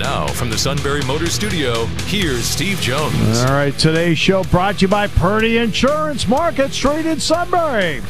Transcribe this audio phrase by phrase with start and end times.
[0.00, 3.40] Now, from the Sunbury Motor Studio, here's Steve Jones.
[3.40, 8.00] All right, today's show brought to you by Purdy Insurance, Market Street in Sunbury.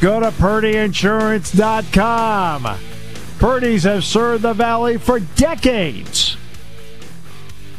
[0.00, 2.78] Go to purdyinsurance.com.
[3.38, 6.36] Purdy's have served the Valley for decades,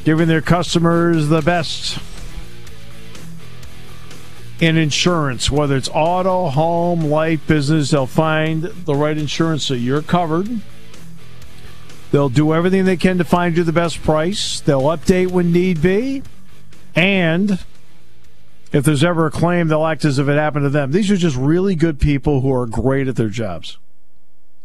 [0.05, 1.99] giving their customers the best
[4.61, 10.01] in insurance, whether it's auto, home, life, business, they'll find the right insurance so you're
[10.01, 10.61] covered.
[12.11, 14.59] They'll do everything they can to find you the best price.
[14.59, 16.23] They'll update when need be.
[16.95, 17.59] And
[18.71, 20.91] if there's ever a claim, they'll act as if it happened to them.
[20.91, 23.77] These are just really good people who are great at their jobs.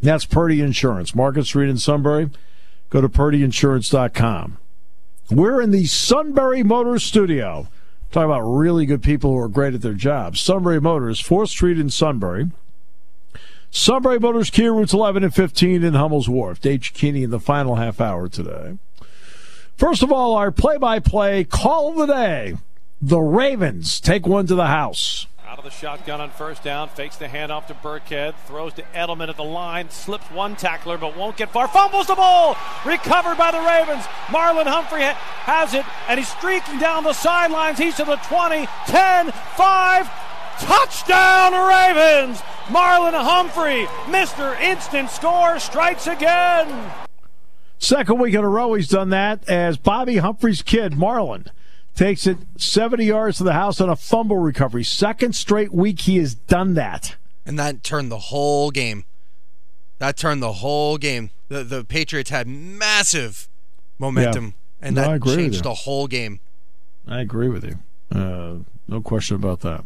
[0.01, 2.31] That's Purdy Insurance, Market Street in Sunbury.
[2.91, 4.59] Go to purdyinsurance.com.
[5.31, 7.69] We're in the Sunbury Motors Studio.
[8.11, 10.41] Talk about really good people who are great at their jobs.
[10.41, 12.51] Sunbury Motors, 4th Street in Sunbury.
[13.75, 16.61] Sunbury Motors, Kia routes 11 and 15 in Hummel's Wharf.
[16.61, 18.77] Dave Cecchini in the final half hour today.
[19.79, 22.59] First of all, our play-by-play call of the day.
[23.01, 25.27] The Ravens take one to the house.
[25.47, 29.31] Out of the shotgun on first down, fakes the handoff to Burkhead, throws to Edelman
[29.31, 33.51] at the line, slips one tackler but won't get far, fumbles the ball, recovered by
[33.51, 34.05] the Ravens.
[34.27, 37.79] Marlon Humphrey has it, and he's streaking down the sidelines.
[37.79, 40.11] He's to the 20, 10, 5,
[40.63, 42.41] touchdown Ravens!
[42.67, 44.59] Marlon Humphrey, Mr.
[44.61, 46.91] Instant Score, strikes again.
[47.79, 51.49] Second week in a row he's done that as Bobby Humphrey's kid, Marlon
[51.97, 54.85] takes it 70 yards to the house on a fumble recovery.
[54.85, 57.17] Second straight week he has done that.
[57.45, 59.05] And that turned the whole game.
[59.99, 61.31] That turned the whole game.
[61.49, 63.49] The the Patriots had massive
[63.99, 64.87] momentum, Yeah.
[64.87, 66.39] and No, I that agree changed the whole game.
[67.07, 67.79] I agree with you.
[68.17, 68.59] Uh,
[68.89, 69.85] no question about that.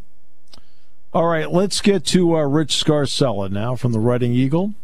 [1.16, 4.75] All right, let's get to uh, Rich Scarcella now from the Reading Eagle.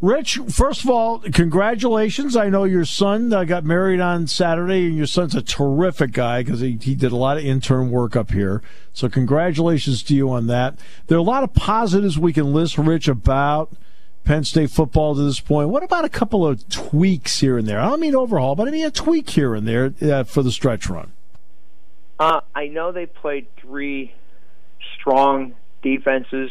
[0.00, 2.34] Rich, first of all, congratulations.
[2.34, 6.42] I know your son uh, got married on Saturday, and your son's a terrific guy
[6.42, 8.62] because he, he did a lot of intern work up here.
[8.92, 10.76] So, congratulations to you on that.
[11.06, 13.70] There are a lot of positives we can list, Rich, about
[14.24, 15.68] Penn State football to this point.
[15.68, 17.78] What about a couple of tweaks here and there?
[17.78, 20.50] I don't mean overhaul, but I mean a tweak here and there uh, for the
[20.50, 21.12] stretch run.
[22.18, 24.14] Uh, I know they played three
[24.96, 26.50] strong defenses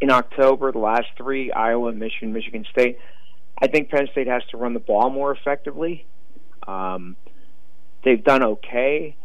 [0.00, 2.98] in October, the last three Iowa, Michigan, Michigan State.
[3.60, 6.06] I think Penn State has to run the ball more effectively.
[6.66, 7.16] Um,
[8.04, 9.16] they've done okay,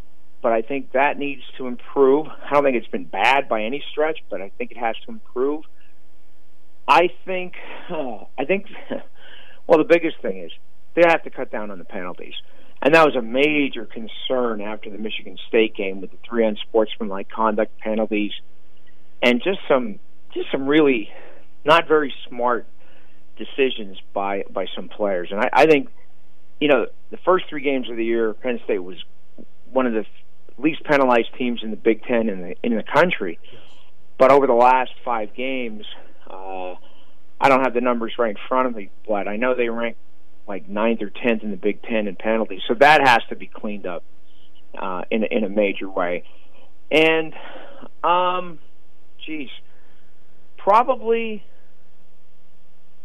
[0.41, 2.27] but I think that needs to improve.
[2.27, 5.11] I don't think it's been bad by any stretch, but I think it has to
[5.11, 5.63] improve.
[6.87, 7.53] I think,
[7.89, 8.65] I think,
[9.67, 10.51] well, the biggest thing is
[10.95, 12.33] they have to cut down on the penalties.
[12.81, 17.29] And that was a major concern after the Michigan State game with the three unsportsmanlike
[17.29, 18.33] conduct penalties
[19.23, 19.99] and just some
[20.33, 21.09] just some really
[21.65, 22.67] not very smart
[23.37, 25.29] decisions by by some players.
[25.31, 25.89] And I, I think,
[26.59, 28.97] you know, the first three games of the year, Penn State was
[29.71, 30.05] one of the
[30.57, 33.39] least penalized teams in the Big Ten in the in the country.
[34.19, 35.85] But over the last five games,
[36.29, 36.75] uh,
[37.41, 39.97] I don't have the numbers right in front of me, but I know they rank
[40.47, 42.61] like ninth or tenth in the Big Ten in penalties.
[42.67, 44.03] So that has to be cleaned up
[44.77, 46.25] uh, in in a major way.
[46.91, 47.33] And,
[48.03, 48.59] um,
[49.25, 49.49] geez,
[50.57, 51.43] probably,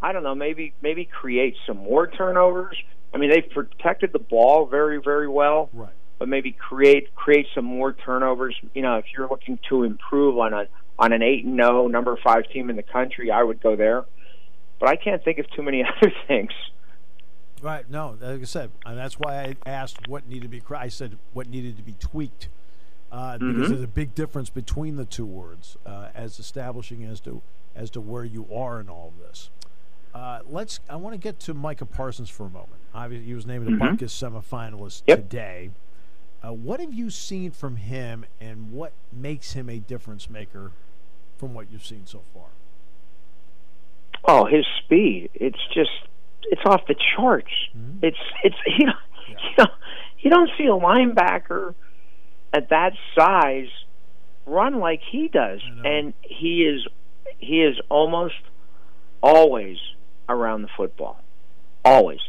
[0.00, 2.76] I don't know, maybe maybe create some more turnovers.
[3.12, 5.92] I mean, they've protected the ball very very well, Right.
[6.18, 8.56] but maybe create create some more turnovers.
[8.74, 10.66] You know, if you're looking to improve on a
[10.98, 14.04] on an eight and zero number five team in the country, I would go there.
[14.80, 16.52] But I can't think of too many other things.
[17.60, 17.88] Right.
[17.90, 20.62] No, like I said, and that's why I asked what needed to be.
[20.76, 22.48] I said what needed to be tweaked,
[23.10, 27.42] uh, because there's a big difference between the two words uh, as establishing as to
[27.74, 29.50] as to where you are in all of this.
[30.14, 30.80] Uh, let's.
[30.88, 32.80] I want to get to Micah Parsons for a moment.
[32.94, 35.18] Obviously, he was named a Butkus semifinalist Yep.
[35.18, 35.70] today.
[36.42, 40.70] Uh, what have you seen from him, and what makes him a difference maker
[41.36, 42.46] from what you've seen so far?
[44.24, 45.30] Oh, his speed!
[45.34, 45.90] It's just
[46.44, 47.52] it's off the charts.
[48.02, 48.92] It's it's you know,
[49.28, 49.66] you know
[50.20, 51.74] you don't see a linebacker
[52.52, 53.68] at that size
[54.46, 56.86] run like he does, and he is
[57.38, 58.34] he is almost
[59.22, 59.76] always
[60.28, 61.20] around the football,
[61.84, 62.20] always.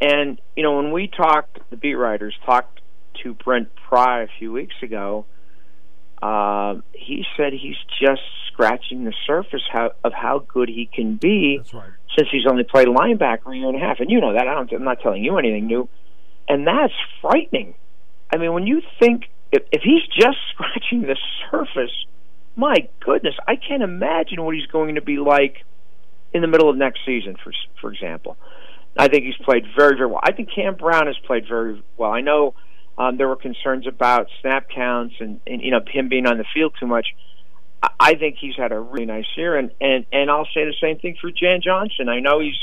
[0.00, 2.80] And you know, when we talked, the beat writers talked
[3.22, 5.26] to Brent Pry a few weeks ago.
[6.22, 8.22] Uh, he said he's just
[8.52, 11.60] scratching the surface how, of how good he can be.
[11.72, 11.90] Right.
[12.16, 14.46] Since he's only played linebacker a year and a half, and you know that.
[14.46, 15.88] I don't, I'm not telling you anything new,
[16.48, 17.74] and that's frightening.
[18.32, 21.16] I mean, when you think if, if he's just scratching the
[21.50, 21.92] surface,
[22.56, 25.64] my goodness, I can't imagine what he's going to be like
[26.32, 27.36] in the middle of next season.
[27.42, 28.36] For for example,
[28.96, 30.20] I think he's played very very well.
[30.22, 32.10] I think Cam Brown has played very well.
[32.10, 32.54] I know
[32.96, 36.44] um, there were concerns about snap counts and, and you know him being on the
[36.54, 37.08] field too much.
[37.82, 40.74] I, I think he's had a really nice year, and and and I'll say the
[40.80, 42.08] same thing for Jan Johnson.
[42.08, 42.58] I know he's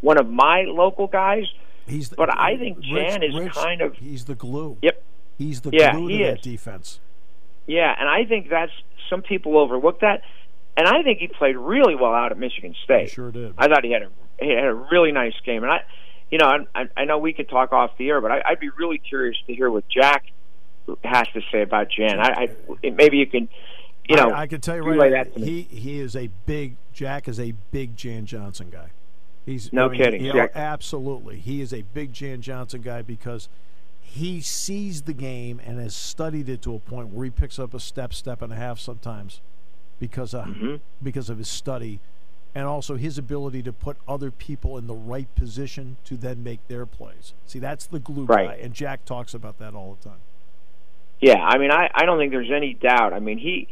[0.00, 1.44] one of my local guys,
[1.88, 4.76] He's the, but I think Jan Rich, is Rich, kind of he's the glue.
[4.82, 5.02] yep.
[5.38, 6.44] He's the Yeah, glue he to that is.
[6.44, 7.00] defense.
[7.66, 8.72] Yeah, and I think that's
[9.10, 10.22] some people overlook that,
[10.76, 13.10] and I think he played really well out at Michigan He State.
[13.10, 13.54] sure did.
[13.58, 14.08] I thought he had a
[14.40, 15.80] he had a really nice game, and I,
[16.30, 18.70] you know, I, I know we could talk off the air, but I, I'd be
[18.70, 20.24] really curious to hear what Jack
[21.04, 22.18] has to say about Jan.
[22.20, 22.48] I,
[22.82, 23.48] I maybe you can,
[24.08, 25.10] you know, I, I can tell you right.
[25.10, 25.36] that.
[25.36, 28.88] He he is a big Jack is a big Jan Johnson guy.
[29.48, 30.32] He's No I mean, kidding.
[30.32, 33.48] Jack- absolutely, he is a big Jan Johnson guy because
[34.00, 37.72] he sees the game and has studied it to a point where he picks up
[37.74, 39.40] a step, step and a half sometimes
[39.98, 40.76] because of Mm-hmm.
[41.02, 42.00] because of his study.
[42.54, 46.66] And also his ability to put other people in the right position to then make
[46.68, 47.34] their plays.
[47.46, 48.48] See, that's the glue Right.
[48.48, 50.18] guy, and Jack talks about that all the time.
[51.20, 53.12] Yeah, I mean, I, I don't think there's any doubt.
[53.12, 53.68] I mean, he,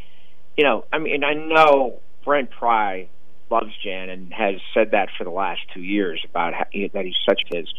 [0.57, 3.09] you know, I mean, I know Brent Pry
[3.51, 7.15] loves Jan and has said that for the last two years about how, that he's
[7.29, 7.73] such kids.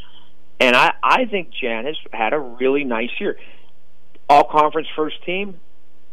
[0.60, 3.38] And I, I think Jan has had a really nice year.
[4.30, 5.60] All conference first team,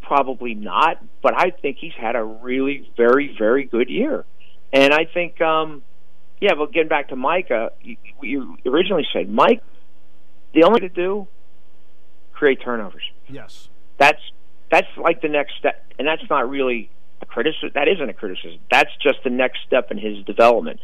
[0.02, 4.24] probably not, but I think he's had a really very very good year.
[4.72, 5.82] And I think, um,
[6.40, 9.62] yeah, but getting back to Micah, you, you originally said Mike,
[10.52, 11.28] the only thing to do,
[12.32, 13.68] create turnovers Yes.
[13.96, 14.20] that's
[14.70, 16.90] that's like the next step, and that's not really
[17.20, 17.70] a criticism.
[17.74, 18.58] That isn't a criticism.
[18.70, 20.80] That's just the next step in his development.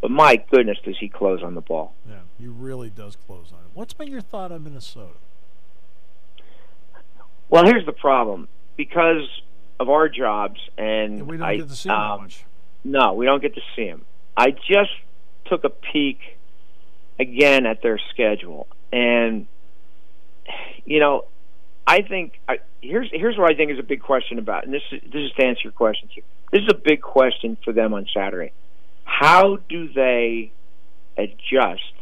[0.00, 1.94] But my goodness, does he close on the ball?
[2.08, 3.70] Yeah, he really does close on it.
[3.72, 5.14] What's been your thought on Minnesota?
[7.48, 9.28] Well, here's the problem because
[9.78, 12.44] of our jobs, and We don't I, get to see him um, much.
[12.84, 14.04] No, we don't get to see him.
[14.36, 14.90] I just
[15.46, 16.18] took a peek
[17.18, 19.46] again at their schedule, and
[20.84, 21.24] you know,
[21.86, 24.82] I think I, here's here's what I think is a big question about, and this
[24.90, 26.08] is this is to answer your question.
[26.14, 26.22] Too.
[26.50, 28.52] This is a big question for them on Saturday.
[29.04, 30.52] How do they
[31.18, 31.92] adjust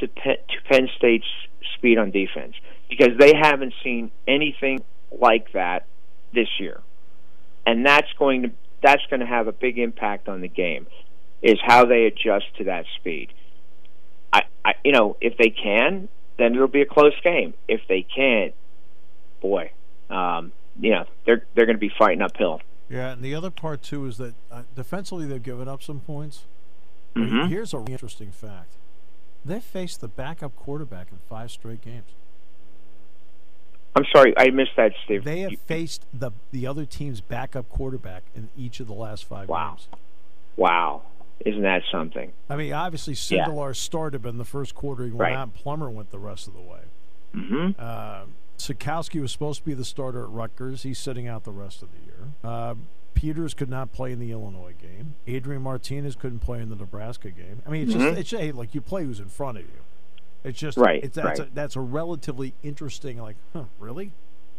[0.00, 1.26] to Penn, to Penn State's
[1.74, 2.54] speed on defense?
[2.88, 4.82] Because they haven't seen anything
[5.12, 5.86] like that
[6.32, 6.80] this year,
[7.66, 8.50] and that's going to
[8.82, 10.86] that's going to have a big impact on the game.
[11.42, 13.32] Is how they adjust to that speed.
[14.32, 16.08] I, I you know, if they can,
[16.38, 17.54] then it'll be a close game.
[17.68, 18.54] If they can't,
[19.40, 19.70] boy,
[20.10, 22.60] um, you know, they're they're going to be fighting uphill.
[22.90, 26.44] Yeah, and the other part too is that uh, defensively they've given up some points.
[27.14, 27.48] Mhm.
[27.48, 28.72] Here's a really interesting fact:
[29.44, 32.10] they faced the backup quarterback in five straight games.
[33.96, 35.24] I'm sorry, I missed that, Steve.
[35.24, 39.48] They have faced the the other team's backup quarterback in each of the last five
[39.48, 39.70] Wow.
[39.70, 39.88] games.
[40.56, 41.02] wow,
[41.44, 42.32] isn't that something?
[42.50, 43.46] I mean, obviously Yeah.
[43.46, 45.04] Sindelar started in the first quarter.
[45.04, 45.34] He went Right.
[45.36, 46.80] out, and Plummer went the rest of the way.
[47.32, 48.24] hmm Uh,
[48.58, 50.82] Sitkowski was supposed to be the starter at Rutgers.
[50.82, 52.28] He's sitting out the rest of the year.
[52.44, 52.74] Uh,
[53.14, 55.14] Peters could not play in the Illinois game.
[55.26, 57.62] Adrian Martinez couldn't play in the Nebraska game.
[57.66, 58.00] I mean, it's Mhm.
[58.16, 59.80] just it's hey, like you play who's in front of you.
[60.44, 61.48] It's just Right, It's, that's, right.
[61.48, 64.12] A, that's a relatively interesting, like, huh, really?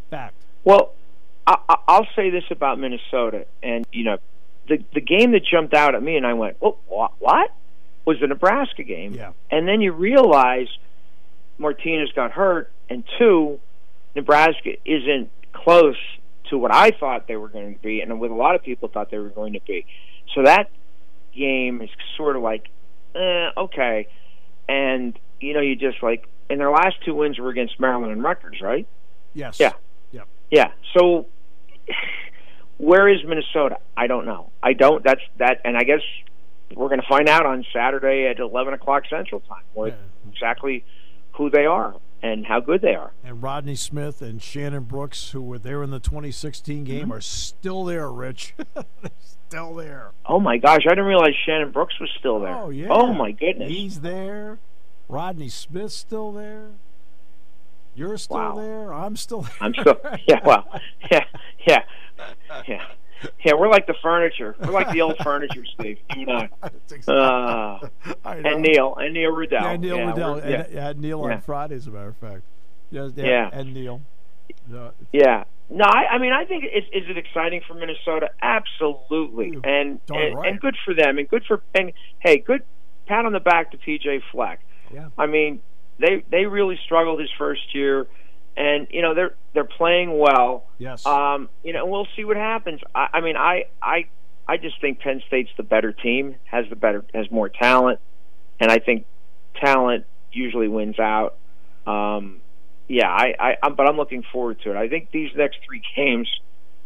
[0.09, 0.35] Fact.
[0.65, 0.93] Well,
[1.47, 1.57] I,
[1.87, 4.17] I'll say this about Minnesota, and you know,
[4.67, 7.51] the the game that jumped out at me, and I went, "Oh, wha- what?"
[8.05, 9.31] Was the Nebraska game, Yeah.
[9.51, 10.67] and then you realize
[11.57, 13.59] Martinez got hurt, and two,
[14.15, 15.97] Nebraska isn't close
[16.49, 18.89] to what I thought they were going to be, and what a lot of people
[18.89, 19.85] thought they were going to be.
[20.35, 20.69] So that
[21.35, 22.69] game is sort of like,
[23.15, 24.07] eh, okay,
[24.67, 28.23] and you know, you just like, and their last two wins were against Maryland and
[28.23, 28.87] Rutgers, right?
[29.33, 29.59] Yes.
[29.59, 29.73] Yeah.
[30.11, 30.27] Yep.
[30.49, 30.71] Yeah.
[30.97, 31.27] So
[32.77, 33.77] where is Minnesota?
[33.95, 34.51] I don't know.
[34.63, 35.03] I don't.
[35.03, 36.01] That's that, and I guess
[36.75, 40.31] we're going to find out on Saturday at eleven o'clock Central Time what Yeah.
[40.33, 40.83] exactly
[41.33, 43.11] who they are and how good they are.
[43.23, 47.13] And Rodney Smith and Shannon Brooks, who were there in the 2016 game, Mm-hmm.
[47.13, 48.55] are still there, Rich.
[49.49, 50.11] Still there.
[50.27, 50.81] Oh my gosh!
[50.85, 52.53] I didn't realize Shannon Brooks was still there.
[52.55, 52.89] Oh, yeah.
[52.91, 53.67] Oh my goodness!
[53.71, 54.59] He's there.
[55.07, 56.67] Rodney Smith's still there.
[57.95, 58.55] You're still Wow.
[58.57, 58.93] there.
[58.93, 59.51] I'm still there.
[59.59, 59.99] I'm still.
[60.27, 60.39] Yeah.
[60.45, 60.67] Well.
[61.11, 61.25] Yeah.
[61.67, 61.83] Yeah.
[62.67, 62.83] Yeah.
[63.43, 64.55] Yeah, we're like the furniture.
[64.59, 65.97] We're like the old furniture, Steve.
[66.15, 66.47] You know.
[67.07, 67.87] Uh,
[68.25, 69.51] I and Neil and Neil Rudel.
[69.51, 70.43] Yeah, Neil yeah, Rudel.
[70.43, 71.35] And, yeah, Neil Yeah.
[71.35, 72.41] on Friday, as a matter of fact.
[72.91, 73.49] Yeah, yeah, Yeah.
[73.51, 74.01] and Neil.
[74.71, 74.89] Yeah.
[75.11, 75.43] Yeah.
[75.69, 78.29] No, I, I mean, I think is is it exciting for Minnesota?
[78.41, 80.49] Absolutely, Ooh, and and, right.
[80.49, 82.63] and good for them, and good for and hey, good
[83.05, 84.61] pat on the back to PJ Fleck.
[84.91, 85.09] Yeah.
[85.17, 85.61] I mean,
[85.99, 88.07] they they really struggled his first year,
[88.59, 90.65] and you know they're they're playing well.
[90.77, 91.05] Yes.
[91.05, 92.81] Um, you know, we'll see what happens.
[92.93, 94.07] I, I mean, I I
[94.47, 97.99] I just think Penn State's the better team, has the better has more talent,
[98.59, 99.05] and I think
[99.55, 101.37] talent usually wins out.
[101.87, 102.41] Um,
[102.87, 104.75] yeah, I, I I'm, but I'm looking forward to it.
[104.75, 106.29] I think these next three games,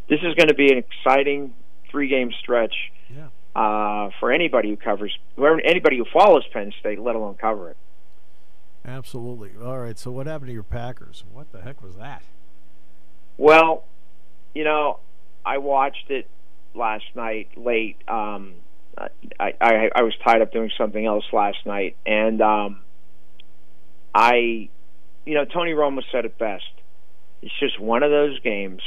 [0.08, 1.56] this is going to be an exciting
[1.90, 2.76] three game stretch
[3.10, 3.28] yeah.
[3.60, 7.78] uh, for anybody who covers, whoever, anybody who follows Penn State, let alone cover it.
[8.86, 9.52] Absolutely.
[9.64, 9.98] All right.
[9.98, 11.24] So what happened to your Packers?
[11.32, 12.22] What the heck was that?
[13.38, 13.86] Well,
[14.54, 15.00] you know,
[15.46, 16.28] I watched it
[16.76, 17.98] last night late.
[18.08, 18.56] Um,
[19.40, 22.82] I, I I was tied up doing something else last night, and um,
[24.14, 24.70] I,
[25.26, 26.64] you know, Tony Romo said it best.
[27.42, 28.82] It's just one of those games,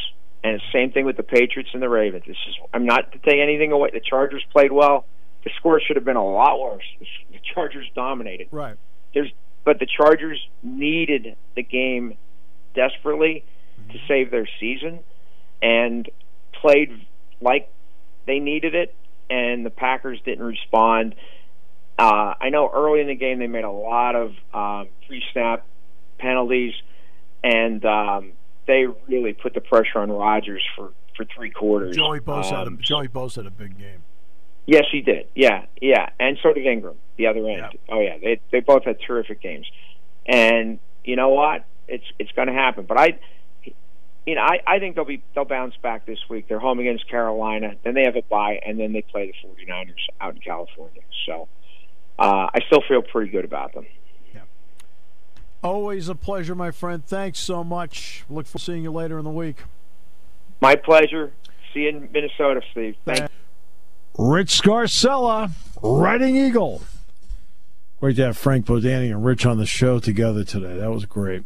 [0.45, 2.25] and the same thing with the Patriots and the Ravens.
[2.27, 3.91] It's just I'm not to take anything away.
[3.93, 5.05] The Chargers played well.
[5.45, 6.85] The score should have been a lot worse.
[7.01, 8.77] The Chargers dominated Right.
[9.15, 9.31] there's
[9.67, 12.17] but the Chargers needed the game
[12.75, 13.45] desperately
[13.91, 15.01] to save their season
[15.61, 16.09] and
[16.53, 16.91] played
[17.41, 17.69] like
[18.27, 18.95] they needed it
[19.29, 21.17] and the Packers didn't respond.
[21.99, 25.67] Uh, I know early in the game they made a lot of um, pre-snap
[26.19, 26.73] penalties
[27.43, 28.33] and um,
[28.67, 31.97] they really put the pressure on Rodgers for, for three quarters.
[31.97, 34.03] Joey Bosa had a, Um, Joey Bosa had a big game.
[34.67, 35.27] Yes, he did.
[35.35, 36.97] Yeah, yeah, and so did Ingram.
[37.17, 37.59] The other end.
[37.73, 37.95] Yeah.
[37.95, 39.67] Oh yeah, they they both had terrific games.
[40.27, 41.65] And you know what?
[41.89, 42.85] It's it's going to happen.
[42.85, 43.19] But I,
[44.27, 46.49] you know, I I think they'll be they'll bounce back this week.
[46.49, 47.75] They're home against Carolina.
[47.85, 51.03] Then they have a bye, and then they play the 49ers out in California.
[51.27, 51.49] So
[52.19, 53.87] uh, I still feel pretty good about them.
[54.35, 54.41] Yeah.
[55.63, 57.05] Always a pleasure, my friend.
[57.05, 58.25] Thanks so much.
[58.29, 59.63] Look forward to seeing you later in the week.
[60.61, 61.33] My pleasure.
[61.73, 62.97] See you in Minnesota, Steve.
[63.05, 63.29] Thank you.
[64.19, 65.51] Rich Scarcella,
[65.83, 66.83] Reading Eagle.
[67.99, 70.77] Great to have Frank Bodani and Rich on the show together today.
[70.77, 71.45] That was great.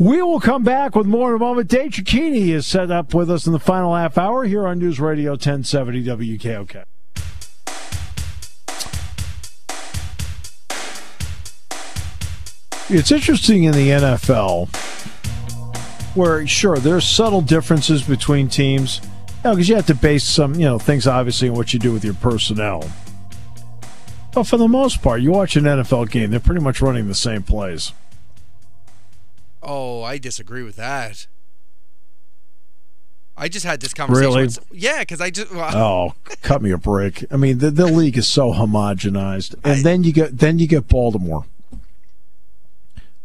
[0.00, 1.68] We will come back with more in a moment.
[1.68, 4.98] Dave Cecchini is set up with us in the final half hour here on News
[4.98, 6.84] Radio 1070 WKOK.
[12.88, 14.68] It's interesting in the NFL
[16.16, 19.00] where, sure, there's subtle differences between teams
[19.42, 22.04] because you have to base some, you know, things obviously on what you do with
[22.04, 22.90] your personnel.
[24.34, 27.14] But for the most part, you watch an NFL game, they're pretty much running the
[27.14, 27.92] same plays.
[29.62, 31.26] Oh, I disagree with that.
[33.36, 34.28] I just had this conversation.
[34.30, 34.42] Really?
[34.44, 35.74] With, yeah, because I just well,
[36.26, 37.24] Oh, cut me a break.
[37.32, 40.66] I mean, the, the league is so homogenized, and I- then you get then you
[40.66, 41.44] get Baltimore.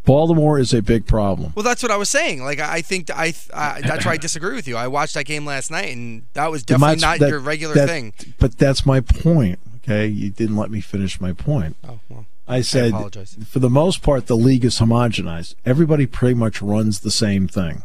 [0.06, 1.54] Baltimore is a big problem.
[1.56, 2.42] well, that's what I was saying.
[2.44, 4.75] Like I think I, I that's why I disagree with you.
[4.78, 7.88] I watched that game last night, and that was definitely not that- your regular that-
[7.89, 8.13] thing.
[8.39, 9.60] But that's my point.
[9.84, 11.76] Okay, you didn't let me finish my point.
[11.88, 13.38] Oh well, I said, apologize.
[13.48, 15.56] for the most part, the league is homogenized.
[15.66, 17.84] Everybody pretty much runs the same thing.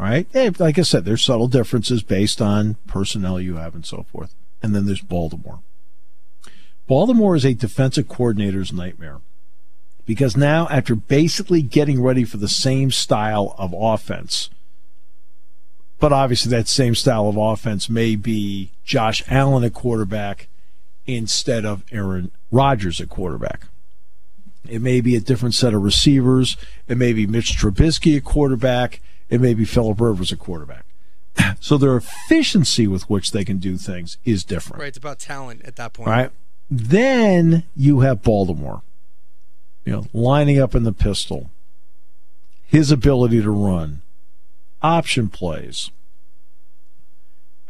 [0.00, 0.26] All right?
[0.32, 4.34] Hey, like I said, there's subtle differences based on personnel you have and so forth.
[4.62, 5.60] And then there's Baltimore.
[6.86, 9.18] Baltimore is a defensive coordinator's nightmare
[10.06, 14.48] because now, after basically getting ready for the same style of offense,
[15.98, 20.48] but obviously that same style of offense may be Josh Allen at quarterback
[21.06, 23.64] instead of Aaron Rodgers at quarterback.
[24.68, 26.56] It may be a different set of receivers.
[26.86, 29.00] It may be Mitch Trubisky at quarterback.
[29.28, 30.84] It may be Philip Rivers at quarterback.
[31.60, 34.80] So their efficiency with which they can do things is different.
[34.80, 34.88] right.
[34.88, 36.08] It's about talent at that point.
[36.08, 36.30] All right.
[36.70, 38.82] Then you have Baltimore,
[39.84, 41.50] you know, lining up in the pistol,
[42.66, 44.02] his ability to run,
[44.82, 45.90] option plays.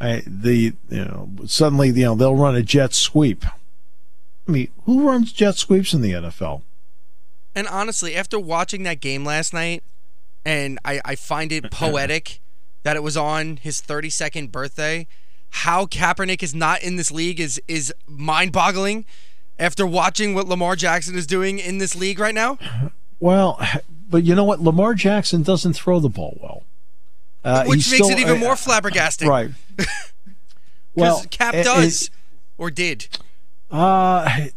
[0.01, 3.45] I, the you know suddenly you know they'll run a jet sweep.
[4.47, 6.63] I mean, who runs jet sweeps in the NFL?
[7.53, 9.83] And honestly, after watching that game last night,
[10.43, 12.39] and I, I find it poetic
[12.83, 15.07] that it was on his 32nd birthday.
[15.51, 19.05] How Kaepernick is not in this league is is mind boggling.
[19.59, 22.57] After watching what Lamar Jackson is doing in this league right now,
[23.21, 23.61] Well,
[24.09, 24.61] but you know what?
[24.61, 26.63] Lamar Jackson doesn't throw the ball well,
[27.43, 29.27] uh, which makes still- it even uh, more flabbergasting.
[29.27, 29.49] right.
[30.93, 32.09] Because well, Cap it- does
[32.57, 33.07] or did.
[33.71, 34.47] Uh,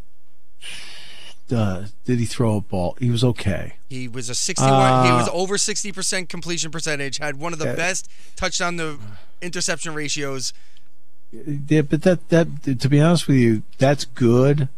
[1.55, 2.97] uh, did he throw a ball?
[2.99, 3.75] He was okay.
[3.89, 5.05] He was a 61.
[5.05, 7.19] he Uh, was over 60% completion percentage.
[7.19, 8.99] Had one of the Uh, best touchdown to
[9.43, 10.53] interception ratios
[11.33, 14.69] Yeah, but that that to be honest with you, that's good.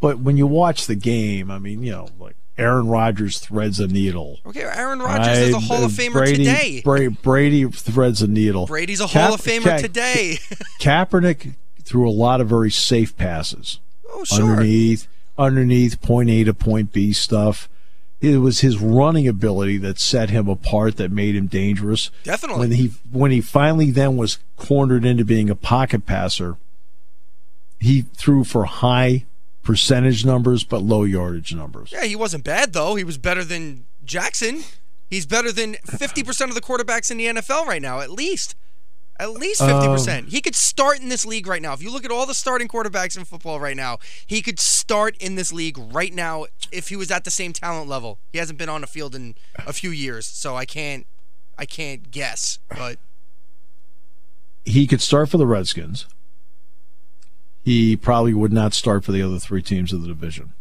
[0.00, 3.86] But when you watch the game, I mean, you know, like Aaron Rodgers threads a
[3.86, 4.38] needle.
[4.44, 6.82] Okay, Aaron Rodgers is a Hall of Famer Brady, today.
[6.84, 8.66] Brady, Brady threads a needle.
[8.66, 10.38] Brady's a Hall of Famer Ka- today.
[10.80, 13.80] Kaepernick threw a lot of very safe passes
[14.10, 14.50] oh, sure.
[14.50, 17.68] underneath, underneath point A to point B stuff.
[18.20, 22.10] It was his running ability that set him apart, that made him dangerous.
[22.22, 22.68] Definitely.
[22.68, 26.56] When he when he finally then was cornered into being a pocket passer,
[27.80, 29.24] he threw for high
[29.62, 31.92] percentage numbers but low yardage numbers.
[31.92, 32.94] Yeah, he wasn't bad though.
[32.94, 34.62] He was better than Jackson.
[35.08, 38.54] He's better than 50% of the quarterbacks in the NFL right now, at least.
[39.20, 40.18] At least 50%.
[40.18, 41.74] Um, he could start in this league right now.
[41.74, 45.16] If you look at all the starting quarterbacks in football right now, he could start
[45.18, 48.18] in this league right now if he was at the same talent level.
[48.32, 49.34] He hasn't been on the field in
[49.66, 51.06] a few years, so I can't
[51.58, 52.98] I can't guess, but
[54.64, 56.06] He could start for the Redskins.
[57.64, 60.52] He probably would not start for the other three teams of the division.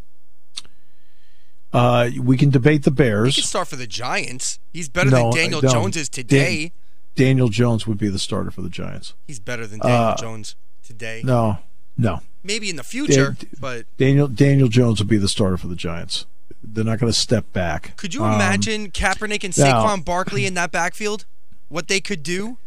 [1.74, 3.44] Uh, we can debate the he Bears.
[3.46, 4.60] start for the Giants.
[4.74, 5.62] He's better No, than Daniel.
[5.62, 6.74] Jones is today.
[7.16, 9.14] Daniel Jones would be the starter for the Giants.
[9.28, 11.22] He's better than Daniel Uh, Jones today.
[11.24, 11.60] No,
[11.98, 12.22] no.
[12.44, 15.76] Maybe in the future, Dan- but Daniel Daniel Jones would be the starter for the
[15.76, 16.26] Giants.
[16.64, 17.96] They're not going to step back.
[17.98, 21.26] Could you Um, imagine Kaepernick and now- Saquon Barkley in that backfield?
[21.70, 22.58] What they could do?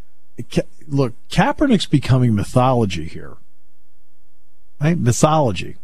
[0.50, 3.36] Ka- look, Kaepernick's becoming mythology here.
[4.80, 4.98] Right?
[4.98, 5.76] Mythology.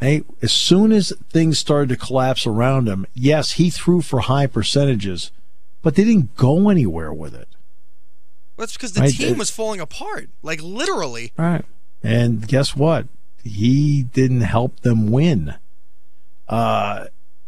[0.00, 4.46] Hey, as soon as things started to collapse around him, yes, he threw for high
[4.46, 5.30] percentages,
[5.82, 7.48] but they didn't go anywhere with it.
[8.56, 11.32] That's because the I- team was falling apart, like literally.
[11.36, 11.64] Right.
[12.02, 13.08] And guess what?
[13.44, 15.54] He didn't help them win.
[16.48, 17.06] Uh,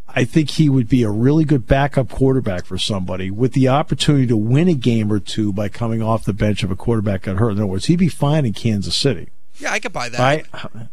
[0.09, 4.27] I think he would be a really good backup quarterback for somebody with the opportunity
[4.27, 7.37] to win a game or two by coming off the bench if a quarterback got
[7.39, 7.51] hurt.
[7.53, 9.31] In other words, he'd be fine in Kansas City.
[9.63, 10.19] Yeah, I could buy that.
[10.19, 10.47] Right?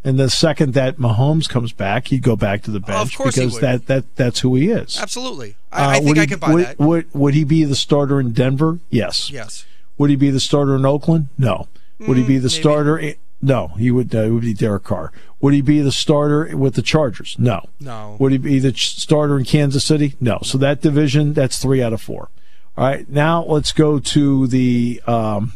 [0.04, 3.42] And the second that Mahomes comes back, he'd go back to the bench course he
[3.42, 5.00] because that, that that's who he is.
[5.00, 5.56] Absolutely.
[5.72, 6.80] Uh, I, I think he- I could buy would, that.
[6.80, 8.80] Would, would he be the starter in Denver?
[8.90, 9.30] Yes.
[9.32, 9.66] yes.
[9.98, 11.28] Would he be the starter in Oakland?
[11.38, 11.68] No.
[12.00, 12.62] Would he be the Mm, maybe.
[12.62, 12.98] starter?
[12.98, 14.14] In, no, he would.
[14.16, 15.12] Uh, it would be Derek Carr.
[15.42, 17.36] Would he be the starter with the Chargers?
[17.40, 17.68] No.
[17.80, 18.16] No.
[18.20, 20.16] Would he be the ch- starter in Kansas City?
[20.22, 20.40] No.
[20.44, 22.30] So that division, that's three out of four.
[22.78, 23.10] All right.
[23.10, 25.54] Now let's go to the um,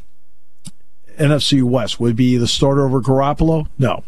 [1.17, 1.99] NFC West.
[1.99, 3.67] Would he be the starter over Garoppolo?
[3.77, 4.03] No.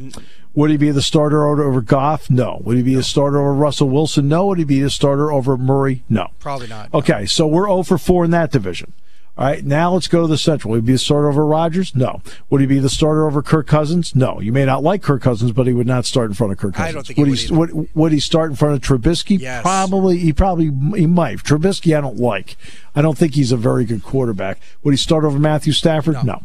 [0.54, 2.30] Would he be the starter over, Goff?
[2.30, 2.62] No.
[2.64, 4.30] Would he be the starter over Russell Wilson?
[4.30, 4.48] No.
[4.48, 6.04] Would he be the starter over Murray?
[6.10, 6.30] No.
[6.40, 6.94] Probably not.
[6.94, 8.94] Okay, so we're 0 for 4 in that division.
[9.38, 10.72] All right, now let's go to the Central.
[10.72, 11.94] Would he be the starter over Rodgers?
[11.94, 12.22] No.
[12.50, 14.16] Would he be the starter over Kirk Cousins?
[14.16, 14.40] No.
[14.40, 16.76] You may not like Kirk Cousins, but he would not start in front of Kirk
[16.76, 16.90] Cousins.
[16.90, 17.56] I don't think he would would he, either.
[17.76, 19.38] would, would he start in front of Trubisky?
[19.38, 19.62] Yes.
[19.62, 20.20] Probably.
[20.20, 21.40] He probably he might.
[21.40, 22.56] Trubisky, I don't like.
[22.96, 24.62] I don't think he's a very good quarterback.
[24.84, 26.24] Would he start over Matthew Stafford?
[26.24, 26.44] No.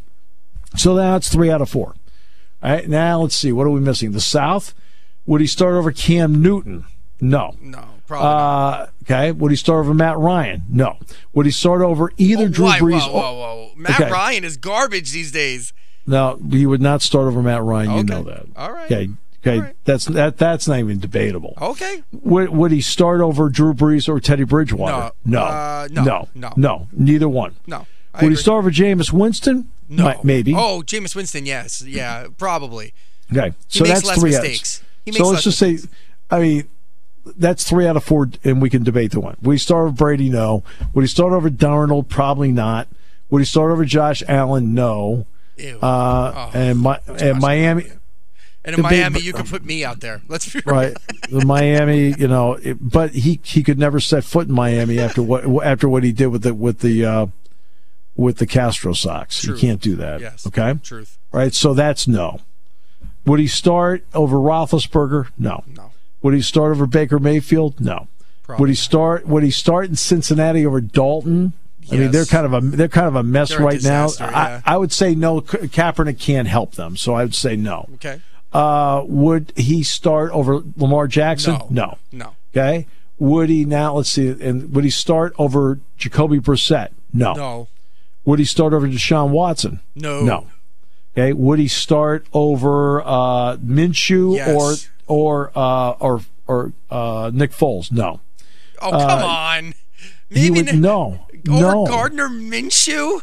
[0.76, 1.94] So that's three out of four.
[2.62, 3.52] All right, now let's see.
[3.52, 4.12] What are we missing?
[4.12, 4.74] The South.
[5.26, 6.85] Would he start over Cam Newton?
[7.20, 7.56] No.
[7.61, 7.85] No.
[8.06, 8.26] Probably.
[8.28, 9.33] Uh, okay.
[9.33, 10.62] Would he start over Matt Ryan?
[10.68, 10.98] No.
[11.33, 13.00] Would he start over either Drew Why- Brees?
[13.00, 13.70] Whoa, whoa, whoa.
[13.76, 14.11] Matt Okay.
[14.11, 15.72] Ryan is garbage these days.
[16.06, 17.90] No, he would not start over Matt Ryan.
[17.90, 18.06] You Okay.
[18.14, 18.46] know that.
[18.56, 18.90] All right.
[18.90, 19.09] Okay.
[19.46, 19.61] Okay.
[19.61, 19.76] Right.
[19.85, 20.37] That's that.
[20.38, 21.54] That's not even debatable.
[21.61, 22.02] Okay.
[22.12, 25.12] Would, would he start over Drew Brees or Teddy Bridgewater?
[25.24, 25.40] No.
[25.40, 25.44] No.
[25.44, 26.02] Uh, no.
[26.04, 26.28] No.
[26.35, 26.52] No.
[26.56, 26.88] No.
[26.92, 27.54] Neither one.
[27.66, 27.87] No.
[28.14, 29.68] I would he start over Jameis Winston?
[29.88, 30.20] No.
[30.25, 30.55] Maybe.
[30.55, 31.83] Oh, Jameis Winston, yes.
[31.83, 32.92] Yeah, probably.
[33.33, 33.55] Okay.
[33.68, 34.81] He so makes that's less three mistakes.
[34.81, 34.87] outs.
[35.05, 35.79] He so let's just say,
[36.31, 36.68] I mean,
[37.37, 39.37] that's three out of four, and we can debate the one.
[39.42, 40.29] Would he start over Brady?
[40.31, 40.62] No.
[40.94, 42.09] Would he start over Darnold?
[42.09, 42.88] Probably not.
[43.31, 44.75] Would he start over Josh Allen?
[44.75, 45.27] No.
[45.57, 45.79] Ew.
[45.81, 47.85] Uh, Oh, and my, and Miami,
[48.64, 50.20] and in big- Miami, you could put me out there.
[50.29, 50.96] Let's be right?
[51.31, 55.23] The Miami, you know, it, but he he could never set foot in Miami after
[55.23, 57.27] what after what he did with the with the uh,
[58.16, 59.40] with the Castro Sox.
[59.42, 59.55] True.
[59.55, 60.20] You can't do that.
[60.20, 60.46] Yes.
[60.46, 60.75] Okay.
[60.83, 61.18] Truth.
[61.33, 61.55] Right.
[61.55, 62.40] So that's no.
[63.27, 65.29] Would he start over Roethlisberger?
[65.38, 65.62] No.
[65.77, 65.90] No.
[66.23, 67.81] Would he start over Baker Mayfield?
[67.81, 68.09] No.
[68.42, 69.27] Probably Would he start?
[69.27, 71.53] Would he start in Cincinnati over Dalton?
[71.92, 74.09] I mean, they're kind of a they're kind of a mess They're a right now.
[74.20, 74.61] yeah.
[74.64, 75.40] I, I would say no.
[75.40, 77.88] Ka- Kaepernick can't help them, so I would say no.
[77.94, 78.20] Okay.
[78.53, 81.59] Uh, would he start over Lamar Jackson?
[81.70, 81.99] No.
[82.12, 82.35] No.
[82.55, 82.87] Okay.
[83.18, 83.94] Would he now?
[83.94, 84.29] Let's see.
[84.29, 86.88] And would he start over Jacoby Brissett?
[87.12, 87.35] No.
[87.35, 87.68] No.
[88.30, 89.80] Would he start over Deshaun Watson?
[89.94, 90.22] No.
[90.22, 90.46] No.
[91.16, 91.32] Okay.
[91.32, 94.88] Would he start over uh, Minshew Yes.
[95.08, 97.90] or or uh, or or uh, Nick Foles?
[97.92, 98.20] No.
[98.80, 99.74] Oh, come on.
[100.30, 101.26] Maybe would n- no.
[101.50, 101.86] over no.
[101.86, 103.22] Gardner Minshew?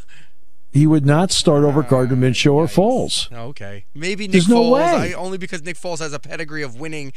[0.73, 2.65] He would not start over Gardner Minshew or.
[2.65, 3.31] Foles.
[3.31, 3.85] Okay.
[3.95, 4.81] Maybe Nick There's no way.
[4.83, 7.13] I, only because Nick Foles has a pedigree of winning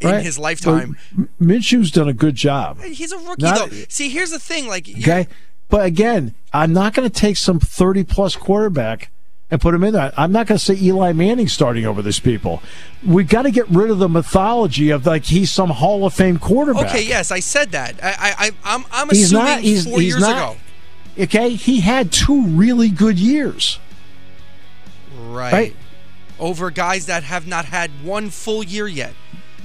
[0.00, 0.22] in Right?
[0.22, 0.96] his lifetime.
[1.16, 2.82] But Minshew's done a good job.
[2.82, 3.76] He's a rookie, Not- though.
[3.88, 4.66] See, here's the thing.
[4.66, 5.28] Like, Okay.
[5.68, 9.10] But again, I'm not going to take some 30 plus quarterback
[9.50, 10.12] and put him in there.
[10.16, 12.62] I'm not going to say Eli Manning starting over these people.
[13.06, 16.38] We've got to get rid of the mythology of like he's some Hall of Fame
[16.38, 16.86] quarterback.
[16.86, 17.96] Okay, yes, I said that.
[18.02, 20.56] I, I, I'm, I'm He's assuming not- he's- four he's years not- ago.
[21.20, 23.78] Okay, he had two really good years.
[25.18, 25.52] Right.
[25.52, 25.76] Right.
[26.38, 29.14] Over guys that have not had one full year yet.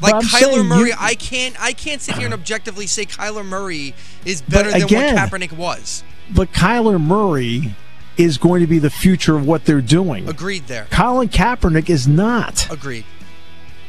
[0.01, 3.45] But Like Kyler Murray, you- I can't I can't sit here and objectively say Kyler
[3.45, 3.93] Murray
[4.25, 6.03] is better than again- what Kaepernick was.
[6.29, 7.75] But Kyler Murray
[8.17, 10.27] is going to be the future of what they're doing.
[10.29, 10.88] Agreed there.
[10.91, 12.69] Colin Kaepernick is not.
[12.71, 13.06] Agreed.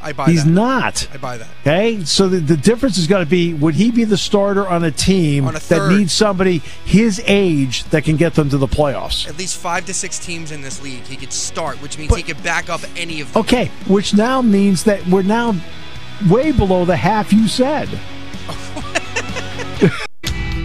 [0.01, 0.51] I buy He's that.
[0.51, 1.07] not.
[1.13, 1.47] I buy that.
[1.61, 4.83] Okay, so the, the difference is going to be: would he be the starter on
[4.83, 8.67] a team On a that needs somebody his age that can get them to the
[8.67, 9.27] playoffs?
[9.27, 12.21] At least five to six teams in this league he could start, which means he
[12.21, 13.41] could back up any of them.
[13.41, 15.55] Okay, which now means that we're now
[16.29, 17.89] way below the half you said.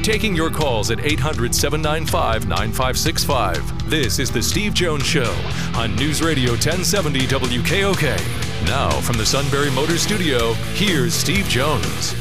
[0.02, 3.90] Taking your calls at 800 795 9565.
[3.90, 5.34] This is The Steve Jones Show
[5.74, 8.66] on News Radio 1070 WKOK.
[8.66, 12.14] Now, from the Sunbury Motor Studio, here's Steve Jones.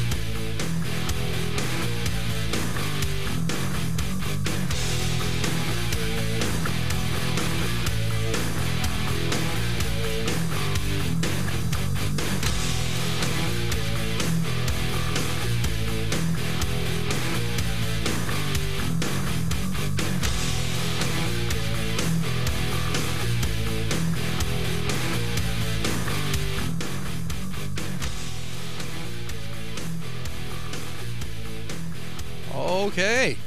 [33.00, 33.38] Okay.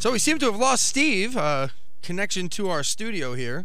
[0.00, 1.34] So we seem to have lost Steve.
[1.34, 1.68] Uh,
[2.02, 3.64] connection to our studio here,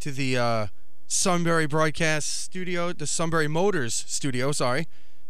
[0.00, 0.66] to the uh,
[1.06, 4.52] Sunbury Broadcast Studio, the Sunbury Motors Studio.
[4.52, 4.88] Sorry,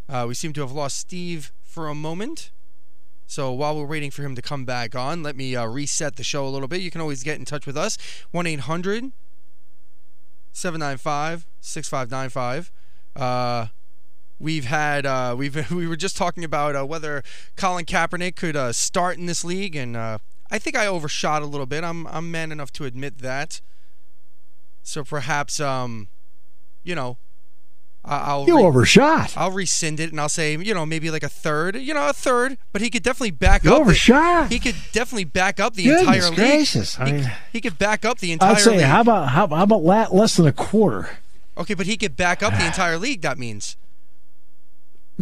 [0.08, 2.50] uh, we seem to have lost Steve for a moment.
[3.28, 6.24] So while we're waiting for him to come back on, let me uh, reset the
[6.24, 6.80] show a little bit.
[6.80, 7.96] You can always get in touch with us
[8.32, 9.12] 1 800
[10.50, 12.72] 795 6595.
[14.42, 17.22] We've had uh, we've we were just talking about uh, whether
[17.56, 20.18] Colin Kaepernick could uh, start in this league, and uh,
[20.50, 21.84] I think I overshot a little bit.
[21.84, 23.60] I'm I'm man enough to admit that.
[24.82, 26.08] So perhaps um,
[26.82, 27.18] you know,
[28.04, 29.32] I- I'll You re- overshot.
[29.36, 32.12] I'll rescind it and I'll say you know maybe like a third, you know a
[32.12, 33.76] third, but he could definitely back You up.
[33.76, 34.50] the- overshot.
[34.50, 36.34] he could definitely back up the Goodness entire league.
[36.34, 38.80] gracious, I he, mean- he could back up the entire I'd say league.
[38.86, 41.10] how about how, how about less than a quarter?
[41.56, 43.20] okay, but he could back up the entire league.
[43.22, 43.76] That means.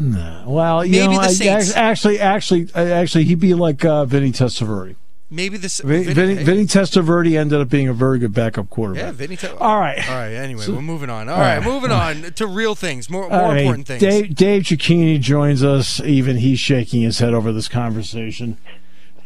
[0.01, 0.45] No.
[0.47, 1.77] Well, you Maybe know, the I- Saints.
[1.77, 4.97] actually, actually, actually, he'd be like uh, Vinny Testaverde.
[5.33, 6.35] Maybe this Vinny, Vinny.
[6.43, 9.03] Vinny Testaverde ended up being a very good backup quarterback.
[9.05, 9.37] Yeah, Vinny.
[9.37, 10.09] Te- All right.
[10.09, 10.33] All right.
[10.33, 11.29] Anyway, we're moving on.
[11.29, 11.65] All all right, right.
[11.65, 14.01] moving on to real things, more more All right, important things.
[14.01, 16.01] Dave, Dave Cecchini joins us.
[16.01, 18.57] Even he's shaking his head over this conversation.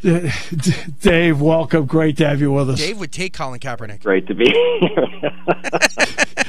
[1.01, 1.87] Dave, welcome.
[1.87, 2.77] Great to have you with us.
[2.79, 4.03] Dave would take Colin Kaepernick.
[4.03, 5.31] Great to be here.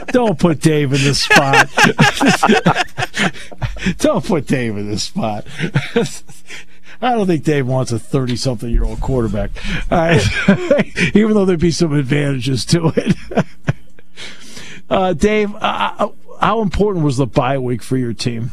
[0.09, 1.67] Don't put Dave in this spot.
[3.99, 5.47] don't put Dave in this spot.
[7.03, 9.51] I don't think Dave wants a 30 something year old quarterback.
[9.91, 11.15] All right.
[11.15, 13.17] Even though there'd be some advantages to it.
[14.89, 16.09] uh, Dave, uh,
[16.41, 18.53] how important was the bye week for your team?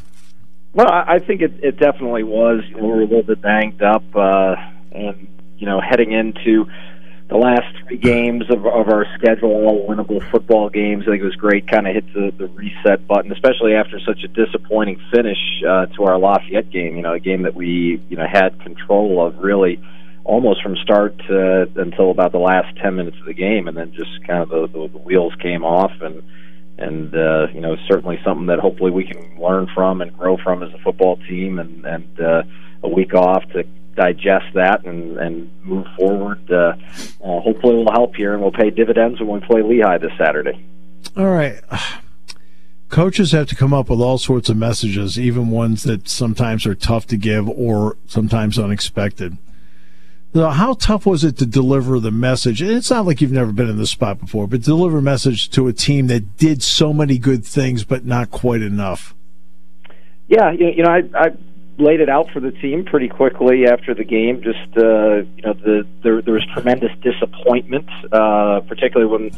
[0.73, 2.63] well, I I think it, it definitely was.
[2.73, 4.55] We were a little bit banged up, uh,
[4.93, 5.27] and
[5.57, 6.65] you know, heading into
[7.29, 11.03] the last three games of, of our schedule, all winnable football games.
[11.07, 11.67] I think it was great.
[11.67, 16.03] Kind of hit the, the reset button, especially after such a disappointing finish uh, to
[16.03, 16.95] our Lafayette game.
[16.95, 19.81] You know, a game that we you know had control of really
[20.25, 23.93] almost from start to, until about the last ten minutes of the game, and then
[23.93, 26.21] just kind of the, the, the wheels came off and
[26.77, 30.63] and uh, you know certainly something that hopefully we can learn from and grow from
[30.63, 32.43] as a football team and and uh,
[32.83, 33.63] a week off to
[33.95, 36.73] digest that and and move forward uh,
[37.23, 40.63] uh, hopefully will help here and we'll pay dividends when we play Lehigh this Saturday
[41.15, 41.59] All right.
[42.89, 46.75] Coaches have to come up with all sorts of messages, even ones that sometimes are
[46.75, 49.35] tough to give or sometimes unexpected.
[50.33, 52.61] So how tough was it to deliver the message?
[52.61, 55.49] And it's not like you've never been in this spot before, but deliver a message
[55.51, 59.15] to a team that did so many good things, but not quite enough.
[60.27, 61.31] Yeah, you, you know, I, I
[61.77, 64.41] laid it out for the team pretty quickly after the game.
[64.41, 69.31] Just uh, you know, the there, there was tremendous disappointment, uh, particularly when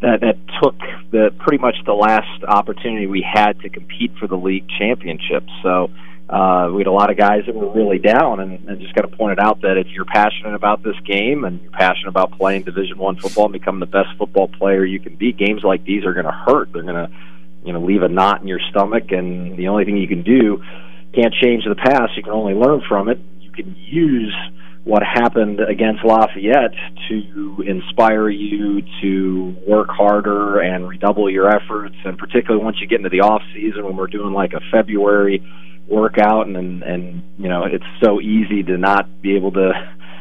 [0.00, 0.78] that, that took
[1.10, 5.44] the pretty much the last opportunity we had to compete for the league championship.
[5.62, 5.90] So.
[6.28, 9.02] Uh, we had a lot of guys that were really down, and, and just got
[9.02, 12.30] to point it out that if you're passionate about this game and you're passionate about
[12.38, 15.82] playing Division One football and becoming the best football player you can be, games like
[15.82, 16.72] these are going to hurt.
[16.72, 17.10] They're going to
[17.64, 20.62] you know leave a knot in your stomach and the only thing you can do
[21.14, 22.16] can't change the past.
[22.16, 23.18] You can only learn from it.
[23.40, 24.34] You can use
[24.84, 26.72] what happened against Lafayette
[27.08, 32.98] to inspire you to work harder and redouble your efforts, and particularly once you get
[32.98, 35.42] into the off season when we're doing like a February
[35.86, 39.72] workout, and and, and you know it's so easy to not be able to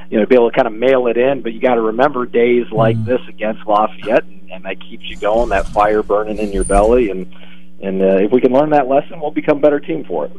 [0.09, 2.25] you know be able to kind of mail it in, but you got to remember
[2.25, 3.05] days like mm.
[3.05, 7.11] this against Lafayette, and, and that keeps you going, that fire burning in your belly,
[7.11, 7.33] and
[7.81, 10.31] and uh, if we can learn that lesson, we'll become a better team for it.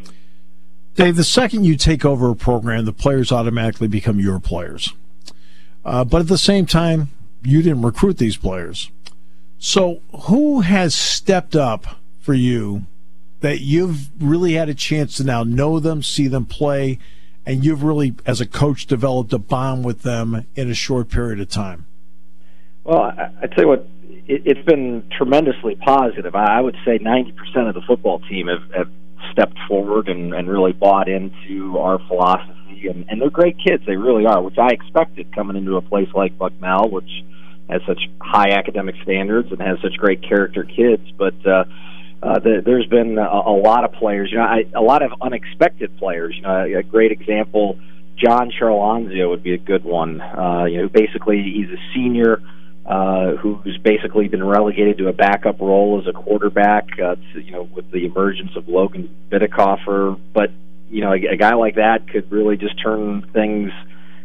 [0.94, 4.92] Dave, the second you take over a program, the players automatically become your players.
[5.84, 7.08] Uh, but at the same time,
[7.42, 8.90] you didn't recruit these players.
[9.58, 12.86] So, who has stepped up for you
[13.40, 16.98] that you've really had a chance to now know them, see them play,
[17.46, 21.40] and you've really, as a coach, developed a bond with them in a short period
[21.40, 21.86] of time?
[22.84, 23.88] Well, I, I tell you what,
[24.26, 26.34] it, has been tremendously positive.
[26.34, 28.90] I would say 90% of the football team have, have
[29.32, 32.88] stepped forward and, and really bought into our philosophy.
[32.88, 36.08] And, and they're great kids, they really are, which I expected coming into a place
[36.14, 37.10] like Bucknell, which
[37.68, 41.02] has such high academic standards and has such great character kids.
[41.16, 41.64] But uh,
[42.22, 45.12] uh, the, there's been a, a lot of players, you know, I, a lot of
[45.20, 46.34] unexpected players.
[46.36, 47.78] You know, a, a great example,
[48.16, 50.20] John Charlanzio would be a good one.
[50.20, 52.42] Uh, you know, basically he's a senior
[52.90, 57.52] uh, who's basically been relegated to a backup role as a quarterback, uh, to, you
[57.52, 60.18] know, with the emergence of Logan Bitikofer.
[60.34, 60.50] But
[60.90, 63.70] you know, a, a guy like that could really just turn things,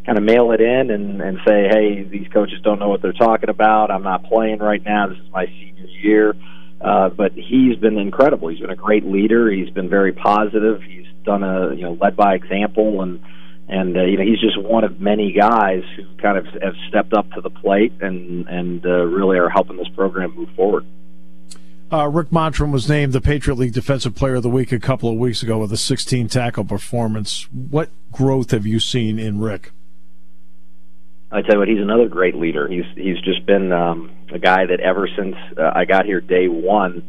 [0.08, 3.14] kind of mail it in and and say, hey, these coaches don't know what they're
[3.14, 3.92] talking about.
[3.92, 5.10] I'm not playing right now.
[5.10, 6.36] This is my senior year.
[6.82, 8.48] Uh, but he's been incredible.
[8.48, 9.52] He's been a great leader.
[9.52, 10.82] He's been very positive.
[10.82, 13.20] He's done a you know led by example and
[13.68, 17.14] and uh, you know he's just one of many guys who kind of have stepped
[17.14, 20.86] up to the plate and and uh, really are helping this program move forward.
[21.92, 25.08] Uh, Rick Mottram was named the Patriot League Defensive Player of the Week a couple
[25.08, 27.48] of weeks ago with a 16 tackle performance.
[27.52, 29.72] What growth have you seen in Rick?
[31.32, 32.68] I tell you what, he's another great leader.
[32.68, 36.48] He's he's just been um, a guy that ever since uh, I got here day
[36.48, 37.04] one,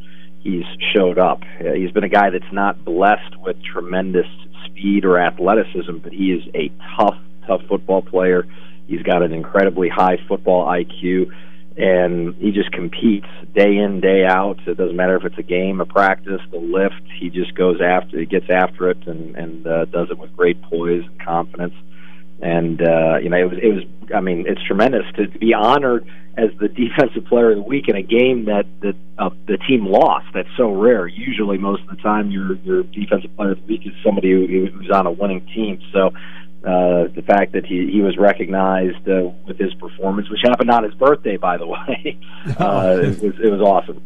[0.47, 1.43] he's showed up.
[1.61, 4.27] Uh, he's been a guy that's not blessed with tremendous
[4.67, 8.47] speed or athleticism, but he is a tough, tough football player.
[8.87, 11.33] He's got an incredibly high football IQ,
[11.77, 14.59] and he just competes day in, day out.
[14.67, 17.03] It doesn't matter if it's a game, a practice, the lift.
[17.19, 20.63] He just goes after, he gets after it, and and uh, does it with great
[20.63, 21.75] poise and confidence.
[22.41, 23.85] And uh, you know, it was it was.
[24.15, 27.97] I mean, it's tremendous to, be honored as the defensive player of the week in
[27.97, 30.27] a game that that uh, the team lost.
[30.35, 31.07] That's so rare.
[31.07, 34.47] Usually, most of the time, your your defensive player of the week is somebody who,
[34.47, 35.81] who's on a winning team.
[35.93, 36.11] So.
[36.65, 40.83] Uh, the fact that he, he was recognized uh, with his performance, which happened on
[40.83, 42.19] his birthday, by the way,
[42.59, 44.03] uh, it was it was awesome.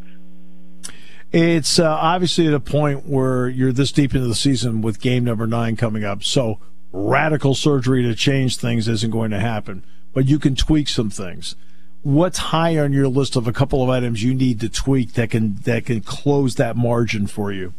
[1.32, 5.24] It's uh, obviously at a point where you're this deep into the season with game
[5.24, 6.22] number nine coming up.
[6.22, 6.58] So
[6.92, 11.54] radical surgery to change things isn't going to happen, but you can tweak some things
[12.02, 15.30] what's high on your list of a couple of items you need to tweak that
[15.30, 17.74] can that can close that margin for you?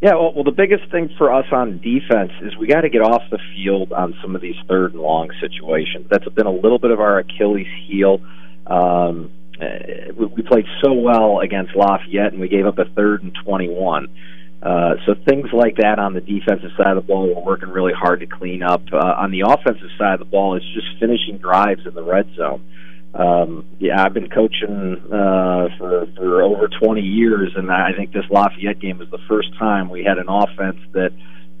[0.00, 3.02] Yeah, well, well the biggest thing for us on defense is we got to get
[3.02, 6.06] off the field on some of these third and long situations.
[6.10, 8.20] That's been a little bit of our Achilles heel.
[8.66, 13.36] Um, uh, we played so well against Lafayette, and we gave up a third and
[13.44, 14.08] 21.
[14.62, 17.92] Uh, so things like that on the defensive side of the ball, we're working really
[17.92, 18.82] hard to clean up.
[18.92, 22.28] Uh, on the offensive side of the ball, it's just finishing drives in the red
[22.36, 22.64] zone
[23.14, 28.24] um, yeah, I've been coaching uh, for for over 20 years, and I think this
[28.30, 31.10] Lafayette game was the first time we had an offense that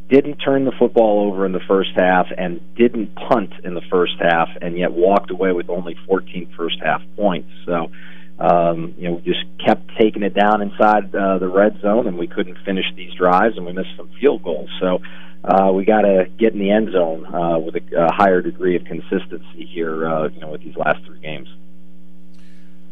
[0.08, 4.14] didn't turn the football over in the first half and didn't punt in the first
[4.20, 7.50] half, and yet walked away with only 14 first half points.
[7.66, 7.90] So,
[8.38, 12.16] um, you know, we just kept taking it down inside uh, the red zone, and
[12.16, 14.70] we couldn't finish these drives, and we missed some field goals.
[14.80, 15.00] So
[15.44, 18.76] uh, we got to get in the end zone uh, with a, a higher degree
[18.76, 20.06] of consistency here.
[20.06, 21.48] Uh, you know, with these last three games.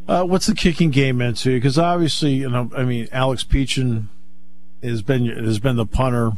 [0.09, 1.57] Uh, what's the kicking game into?
[1.57, 4.07] Because obviously, you know, I mean, Alex Pechin
[4.83, 6.33] has been has been the punter,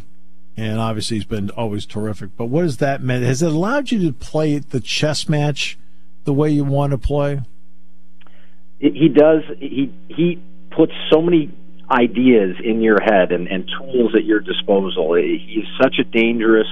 [0.57, 2.31] and obviously he's been always terrific.
[2.37, 3.25] But what has that meant?
[3.25, 5.79] Has it allowed you to play the chess match
[6.25, 7.43] the way you want to play?
[8.81, 9.43] He does.
[9.59, 11.51] He he puts so many
[11.91, 15.15] ideas in your head and, and tools at your disposal.
[15.15, 16.69] He's such a dangerous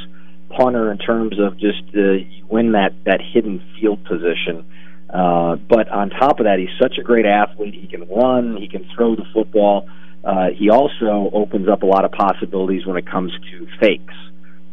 [0.51, 4.65] punter in terms of just uh, win that that hidden field position.
[5.13, 7.75] Uh, but on top of that, he's such a great athlete.
[7.75, 8.57] He can run.
[8.57, 9.89] He can throw the football.
[10.25, 14.15] Uh, he also opens up a lot of possibilities when it comes to fakes.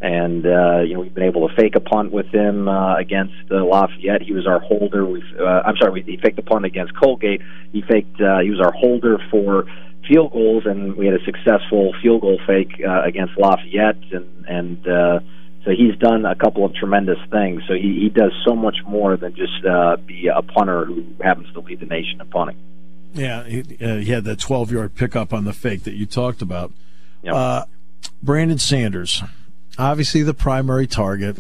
[0.04, 3.50] And uh, you know we've been able to fake a punt with him uh, against
[3.50, 4.22] uh, Lafayette.
[4.22, 5.06] He was our holder.
[5.06, 7.42] We, uh, I'm sorry, we, he faked a punt against Colgate.
[7.72, 8.20] He faked.
[8.20, 9.66] Uh, he was our holder for
[10.06, 14.88] field goals, and we had a successful field goal fake uh, against Lafayette, and and
[14.88, 15.20] uh,
[15.64, 17.62] So he's done a couple of tremendous things.
[17.68, 21.52] So he, he does so much more than just uh, be a punter who happens
[21.54, 22.58] to lead the nation in punting.
[23.14, 26.42] Yeah, he, uh, he had that 12 yard pickup on the fake that you talked
[26.42, 26.74] about.
[27.22, 27.34] Yep.
[27.34, 27.66] Uh,
[28.22, 29.24] Brandon Sanders,
[29.78, 31.38] obviously the primary target,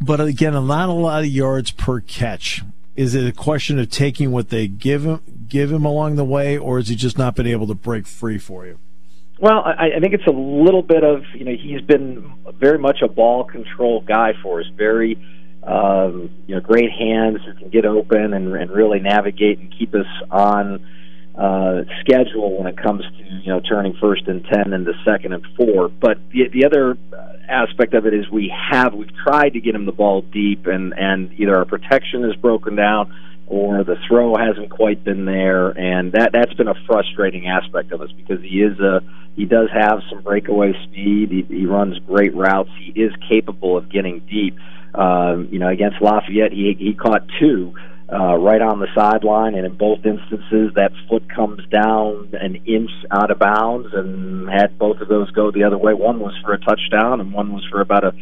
[0.00, 2.62] but again, not a lot of yards per catch.
[2.96, 6.58] Is it a question of taking what they give him, give him along the way,
[6.58, 8.78] or has he just not been able to break free for you?
[9.40, 13.02] Well, I, I think it's a little bit of you know he's been very much
[13.02, 14.66] a ball control guy for us.
[14.74, 15.16] Very
[15.62, 19.94] um, you know great hands who can get open and, and really navigate and keep
[19.94, 20.84] us on
[21.36, 25.46] uh, schedule when it comes to you know turning first and ten into second and
[25.56, 25.88] four.
[25.88, 26.98] But the the other
[27.48, 30.92] aspect of it is we have we've tried to get him the ball deep and
[30.96, 33.12] and either our protection is broken down
[33.48, 38.02] or the throw hasn't quite been there, and that that's been a frustrating aspect of
[38.02, 39.00] us because he is a
[39.36, 41.30] he does have some breakaway speed.
[41.30, 42.70] He, he runs great routes.
[42.78, 44.58] He is capable of getting deep.
[44.94, 47.74] Um, you know, against Lafayette, he he caught two.
[48.10, 52.90] Uh, right on the sideline, and in both instances, that foot comes down an inch
[53.10, 55.92] out of bounds, and had both of those go the other way.
[55.92, 58.14] One was for a touchdown, and one was for about a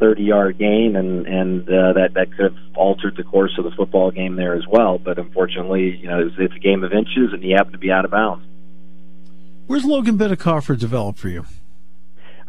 [0.00, 3.70] 30 yard gain, and and uh, that that could have altered the course of the
[3.72, 4.98] football game there as well.
[4.98, 7.90] But unfortunately, you know, it's, it's a game of inches, and he happened to be
[7.90, 8.44] out of bounds.
[9.66, 11.44] Where's Logan Bitikofer developed for you?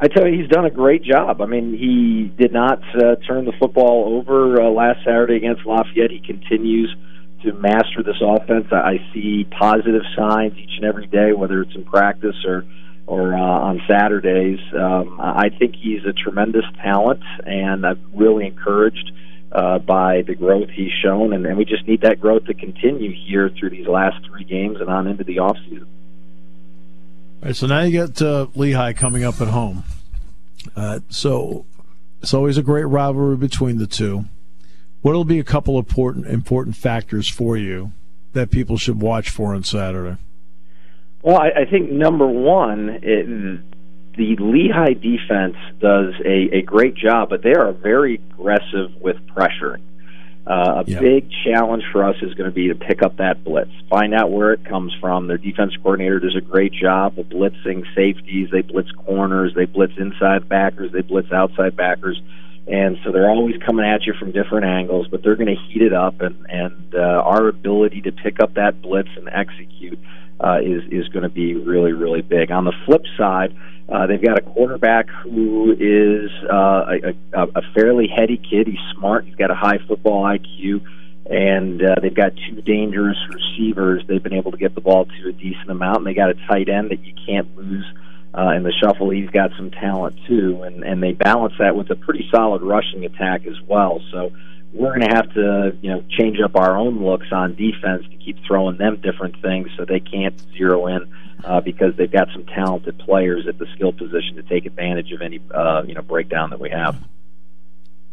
[0.02, 1.42] I tell you, he's done a great job.
[1.42, 6.10] I mean, he did not uh, turn the football over uh, last Saturday against Lafayette.
[6.10, 6.96] He continues
[7.44, 8.68] to master this offense.
[8.72, 12.64] I see positive signs each and every day, whether it's in practice or
[13.08, 14.60] or uh, on Saturdays.
[14.74, 19.12] Um, I think he's a tremendous talent, and I'm really encouraged
[19.52, 23.12] uh, by the growth he's shown, and, and we just need that growth to continue
[23.28, 25.88] here through these last three games and on into the off season.
[27.42, 29.86] All right, so now you got uh, Lehigh coming up at home.
[30.76, 31.66] Uh, so
[32.22, 34.26] it's always a great rivalry between the two.
[35.02, 37.94] What'll be a couple of important important factors for you
[38.34, 40.18] that people should watch for on Saturday?
[41.22, 43.26] Well, I, I think number one, it,
[44.18, 49.84] the Lehigh defense does a, a great job, but they are very aggressive with pressuring.
[50.50, 51.00] Uh, a Yeah.
[51.00, 54.32] big challenge for us is going to be to pick up that blitz, find out
[54.32, 55.28] where it comes from.
[55.28, 58.50] Their defense coordinator does a great job of blitzing safeties.
[58.50, 62.20] They blitz corners, they blitz inside backers, they blitz outside backers,
[62.68, 65.08] and so they're always coming at you from different angles.
[65.08, 68.56] But they're going to heat it up, and and uh, our ability to pick up
[68.56, 70.00] that blitz and execute
[70.40, 72.52] uh, is is going to be really really big.
[72.52, 73.56] On the flip side,
[73.92, 76.86] uh, they've got a quarterback who is uh,
[77.34, 78.68] a, a, fairly heady kid.
[78.68, 79.26] He's smart.
[79.26, 80.82] He's got a high football IQ,
[81.26, 84.04] and uh, they've got two dangerous receivers.
[84.08, 86.36] They've been able to get the ball to a decent amount, and they got a
[86.48, 87.86] tight end that you can't lose.
[88.32, 91.90] Uh, in the shuffle, he's got some talent too, and and they balance that with
[91.90, 94.02] a pretty solid rushing attack as well.
[94.12, 94.32] So
[94.74, 98.16] we're going to have to, you know, change up our own looks on defense to
[98.18, 101.12] keep throwing them different things so they can't zero in
[101.44, 105.22] uh, because they've got some talented players at the skill position to take advantage of
[105.22, 106.96] any, uh, you know, breakdown that we have.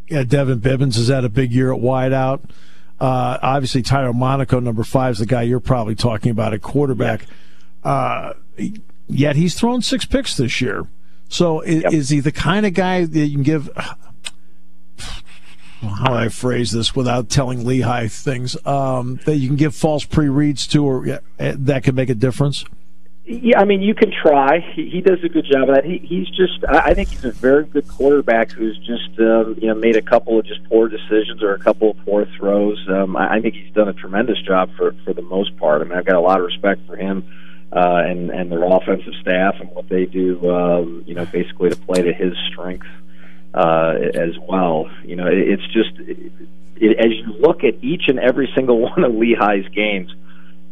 [0.09, 2.49] Yeah, Devin Bibbins has had a big year at wideout.
[2.99, 7.27] Uh, obviously, Tyro Monaco, number five, is the guy you're probably talking about at quarterback.
[7.85, 8.33] Uh,
[9.09, 10.87] yet he's thrown six picks this year.
[11.29, 11.93] So is, Yep.
[11.93, 13.69] is he the kind of guy that you can give?
[15.83, 20.67] How I phrase this without telling Lehigh things um, that you can give false pre-reads
[20.69, 22.65] to, or yeah, that could make a difference?
[23.29, 24.61] Yeah, I mean, you can try.
[24.61, 25.85] He, he does a good job of that.
[25.85, 29.67] He, he's just, I I think he's a very good quarterback who's just, um, you
[29.67, 32.79] know, made a couple of just poor decisions or a couple of poor throws.
[32.89, 35.83] Um, I, I think he's done a tremendous job for for the most part.
[35.83, 37.29] I mean, I've got a lot of respect for him
[37.73, 40.49] uh, and and their offensive staff and what they do.
[40.49, 42.87] Um, you know, basically to play to his strengths
[43.55, 44.91] uh, as well.
[45.05, 46.33] You know, it, it's just it,
[46.77, 50.13] it, as you look at each and every single one of Lehigh's games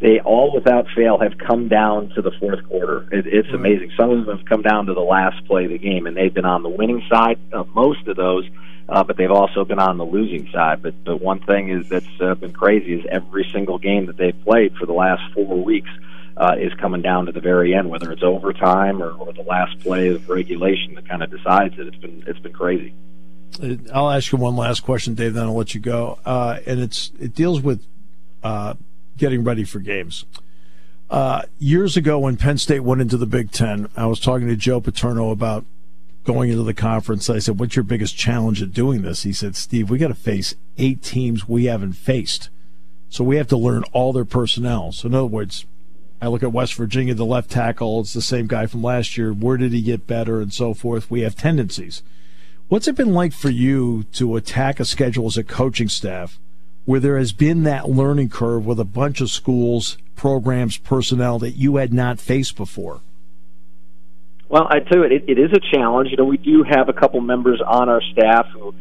[0.01, 3.09] they all without fail have come down to the fourth quarter.
[3.11, 3.91] It, it's amazing.
[3.97, 6.35] Some of them have come down to the last play of the game, and they've
[6.35, 8.45] been on the winning side of most of those.
[8.87, 10.83] Uh, but they've also been on the losing side.
[10.83, 14.39] But but one thing is that's uh, been crazy is every single game that they've
[14.45, 16.14] played for the last four weeks uh,
[16.59, 20.09] is coming down to the very end, whether it's overtime or, or the last play
[20.09, 21.87] of regulation that kind of decides it.
[21.87, 22.95] It's been it's been crazy.
[23.63, 25.35] Uh, I'll ask you one last question, Dave.
[25.35, 26.19] Then I'll let you go.
[26.25, 27.87] Uh, and it's it deals with
[28.43, 28.75] uh,
[29.17, 30.25] getting ready for games.
[31.11, 34.57] Uh, years ago, when Penn State went into the Big Ten, I was talking to
[34.57, 35.65] Joe Paterno about
[36.25, 37.29] going into the conference.
[37.29, 40.15] I said, "What's your biggest challenge at doing this?" He said, "Steve, we got to
[40.15, 42.51] face eight teams we haven't faced,
[43.09, 45.67] so we have to learn all their personnel." So, in other words,
[46.25, 48.01] I look at West Virginia, the left tackle.
[48.01, 49.33] It's the same guy from last year.
[49.33, 51.11] Where did he get better, and so forth?
[51.11, 52.03] We have tendencies
[52.69, 56.39] What's it been like for you to attack a schedule as a coaching staff
[56.87, 61.53] where there has been that learning curve with a bunch of schools, programs, personnel that
[61.53, 63.01] you had not faced before?
[64.49, 66.09] Well, I tell you, it, it is a challenge.
[66.11, 68.75] You know, we do have a couple members on our staff who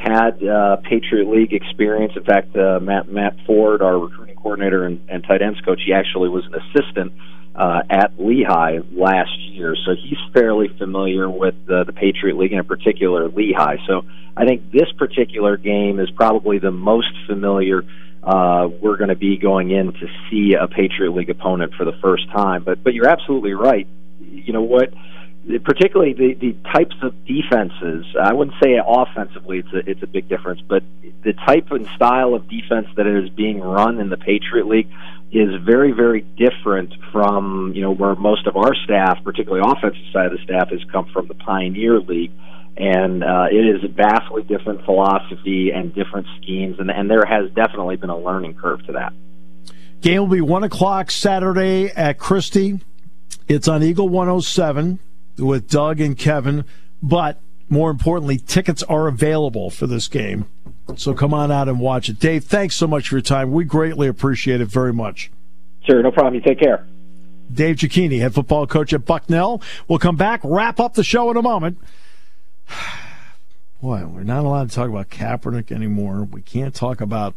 [0.00, 2.12] had uh, Patriot League experience.
[2.16, 5.92] In fact, uh, Matt Matt Ford, our recruiting coordinator and, and tight ends coach, he
[5.92, 7.12] actually was an assistant
[7.54, 12.60] uh, at Lehigh last year, so he's fairly familiar with uh, the Patriot League and
[12.60, 13.76] in particular Lehigh.
[13.86, 14.02] So
[14.36, 17.82] I think this particular game is probably the most familiar.
[18.22, 21.96] Uh, we're going to be going in to see a Patriot League opponent for the
[22.02, 22.62] first time.
[22.64, 23.86] But but you're absolutely right.
[24.20, 24.92] You know what?
[25.64, 28.04] Particularly the, the types of defenses.
[28.20, 30.82] I wouldn't say offensively it's a, it's a big difference, but
[31.24, 34.90] the type and style of defense that is being run in the Patriot League
[35.32, 40.26] is very, very different from you know where most of our staff, particularly offensive side
[40.26, 42.32] of the staff, has come from the Pioneer League.
[42.76, 47.50] And uh, it is a vastly different philosophy and different schemes, and, and there has
[47.50, 49.12] definitely been a learning curve to that.
[50.00, 52.80] Game will be 1 o'clock Saturday at Christy.
[53.48, 54.98] It's on Eagle 107
[55.38, 56.64] with Doug and Kevin,
[57.02, 60.46] but more importantly, tickets are available for this game.
[60.96, 62.18] So come on out and watch it.
[62.18, 63.52] Dave, thanks so much for your time.
[63.52, 65.30] We greatly appreciate it very much.
[65.86, 66.34] Sure, no problem.
[66.34, 66.86] You take care.
[67.52, 69.62] Dave Cecchini, head football coach at Bucknell.
[69.88, 71.78] We'll come back, wrap up the show in a moment.
[73.82, 76.24] Boy, we're not allowed to talk about Kaepernick anymore.
[76.24, 77.34] We can't talk about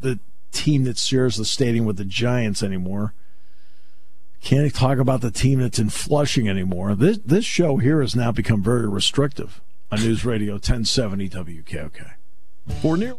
[0.00, 0.20] the
[0.52, 3.14] team that shares the stadium with the Giants anymore.
[4.42, 6.94] Can't talk about the team that's in Flushing anymore.
[6.94, 9.60] This this show here has now become very restrictive
[9.92, 12.12] on News Radio 1070 WKOK.
[12.80, 13.18] For nearly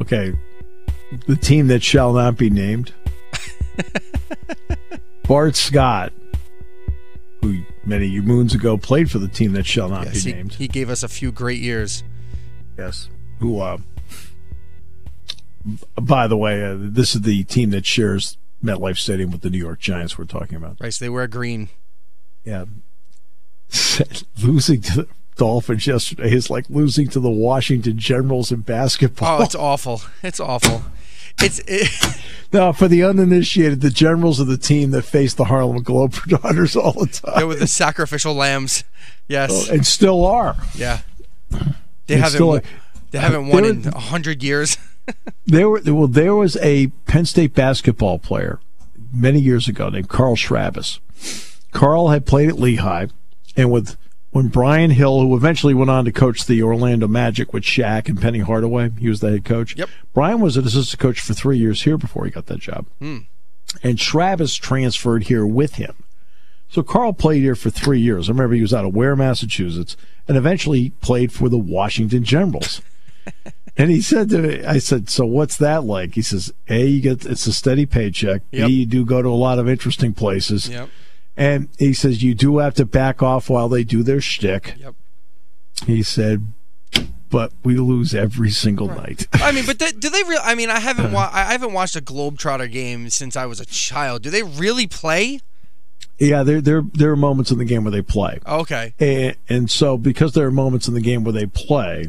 [0.00, 0.34] Okay.
[1.26, 2.92] The team that shall not be named.
[5.24, 6.12] Bart Scott,
[7.40, 10.54] who many moons ago played for the team that shall not yes, be he, named.
[10.54, 12.02] He gave us a few great years.
[12.76, 13.08] Yes.
[13.38, 13.78] Who, uh,
[16.00, 19.58] by the way, uh, this is the team that shares MetLife Stadium with the New
[19.58, 20.76] York Giants we're talking about.
[20.80, 21.68] Right, so they wear green.
[22.44, 22.66] Yeah.
[24.42, 29.40] Losing to the Dolphins yesterday is like losing to the Washington Generals in basketball.
[29.40, 30.02] Oh, it's awful.
[30.22, 30.82] It's awful.
[31.42, 31.88] It's it,
[32.52, 36.92] now for the uninitiated, the Generals are the team that face the Harlem Globetrotters all
[36.92, 37.34] the time.
[37.36, 38.84] They were the sacrificial lambs.
[39.28, 40.56] Yes, oh, and still are.
[40.74, 41.00] Yeah,
[42.06, 42.64] they and haven't.
[43.10, 44.76] they haven't won in a hundred years.
[45.46, 48.60] there were well, there was a Penn State basketball player
[49.12, 50.98] many years ago named Carl Schrabis.
[51.72, 53.06] Carl had played at Lehigh,
[53.56, 53.96] and with
[54.30, 58.20] when Brian Hill, who eventually went on to coach the Orlando Magic with Shaq and
[58.20, 59.76] Penny Hardaway, he was the head coach.
[59.76, 59.88] Yep.
[60.14, 62.86] Brian was an assistant coach for three years here before he got that job.
[63.00, 63.18] Hmm.
[63.82, 66.04] And Travis transferred here with him.
[66.68, 68.28] So Carl played here for three years.
[68.28, 69.96] I remember he was out of Ware, Massachusetts,
[70.28, 72.80] and eventually played for the Washington Generals.
[73.76, 76.14] and he said to me, I said, So what's that like?
[76.14, 78.42] He says, A, you get it's a steady paycheck.
[78.52, 78.68] Yep.
[78.68, 80.68] B, you do go to a lot of interesting places.
[80.68, 80.88] Yep.
[81.36, 84.74] And he says you do have to back off while they do their shtick.
[84.78, 84.94] Yep.
[85.86, 86.46] He said,
[87.30, 89.08] but we lose every single right.
[89.08, 89.28] night.
[89.34, 90.42] I mean, but they, do they really?
[90.44, 93.66] I mean, I haven't wa- I haven't watched a Globetrotter game since I was a
[93.66, 94.22] child.
[94.22, 95.40] Do they really play?
[96.18, 98.40] Yeah, there there there are moments in the game where they play.
[98.46, 98.94] Okay.
[98.98, 102.08] And, and so because there are moments in the game where they play,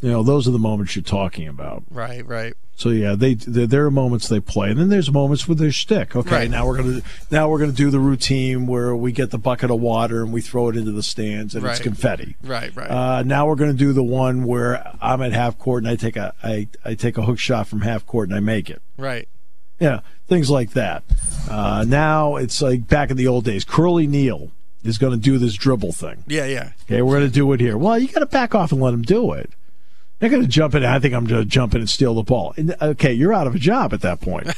[0.00, 1.84] you know, those are the moments you're talking about.
[1.90, 2.54] Right, right.
[2.76, 6.14] So yeah, they there are moments they play, and then there's moments with their shtick.
[6.14, 6.50] Okay, right.
[6.50, 9.80] now we're gonna now we're gonna do the routine where we get the bucket of
[9.80, 11.72] water and we throw it into the stands and right.
[11.72, 12.36] it's confetti.
[12.42, 12.90] Right, right.
[12.90, 16.18] Uh, now we're gonna do the one where I'm at half court and I take
[16.18, 18.82] a I, I take a hook shot from half court and I make it.
[18.98, 19.26] Right.
[19.80, 21.02] Yeah, things like that.
[21.50, 23.64] Uh, now it's like back in the old days.
[23.64, 24.50] Curly Neal
[24.84, 26.24] is going to do this dribble thing.
[26.26, 26.70] Yeah, yeah.
[26.84, 27.76] Okay, we're going to do it here.
[27.76, 29.50] Well, you got to back off and let him do it.
[30.18, 30.84] They're going to jump in.
[30.84, 32.54] I think I'm going to jump in and steal the ball.
[32.80, 34.46] Okay, you're out of a job at that point.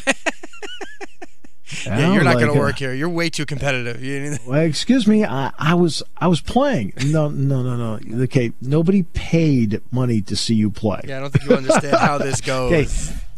[1.84, 2.94] yeah, you're not like, going to work uh, here.
[2.94, 4.46] You're way too competitive.
[4.46, 5.24] well, excuse me.
[5.24, 6.92] I, I, was I was playing.
[7.06, 8.22] No, no, no, no.
[8.24, 11.00] Okay, nobody paid money to see you play.
[11.04, 12.72] Yeah, I don't think you understand how this goes.
[12.72, 12.88] Okay,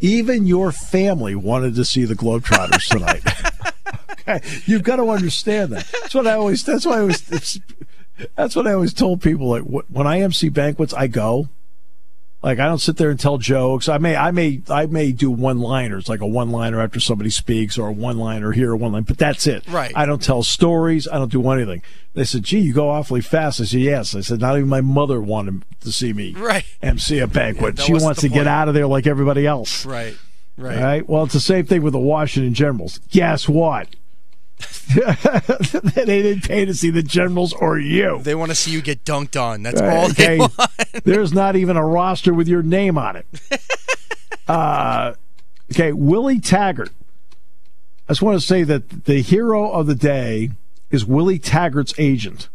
[0.00, 3.22] even your family wanted to see the Globetrotters tonight.
[4.28, 5.90] Okay, you've got to understand that.
[6.02, 6.62] That's what I always.
[6.62, 7.58] That's why I always.
[8.36, 9.48] That's what I always told people.
[9.48, 11.48] Like when I MC banquets, I go.
[12.42, 13.88] Like I don't sit there and tell jokes.
[13.88, 17.88] I may, I may, I may do one-liners, like a one-liner after somebody speaks, or
[17.88, 19.02] a one-liner here, or one line.
[19.02, 19.68] But that's it.
[19.68, 19.92] Right.
[19.94, 21.06] I don't tell stories.
[21.06, 21.82] I don't do anything.
[22.14, 24.80] They said, "Gee, you go awfully fast." I said, "Yes." I said, "Not even my
[24.80, 26.64] mother wanted to see me Right.
[26.82, 27.76] MC a banquet.
[27.76, 30.16] that she wants to get out of there like everybody else." Right.
[30.56, 30.76] Right.
[30.78, 31.08] All right.
[31.08, 33.00] Well, it's the same thing with the Washington Generals.
[33.10, 33.88] Guess what?
[34.94, 38.20] they didn't pay to see the Generals or you.
[38.22, 39.62] They want to see you get dunked on.
[39.62, 40.36] That's all Okay.
[40.36, 40.52] they want.
[41.04, 43.26] There's not even a roster with your name on it.
[44.48, 45.14] Uh,
[45.70, 46.90] okay, Willie Taggart.
[48.08, 50.50] I just want to say that the hero of the day
[50.90, 52.48] is Willie Taggart's agent.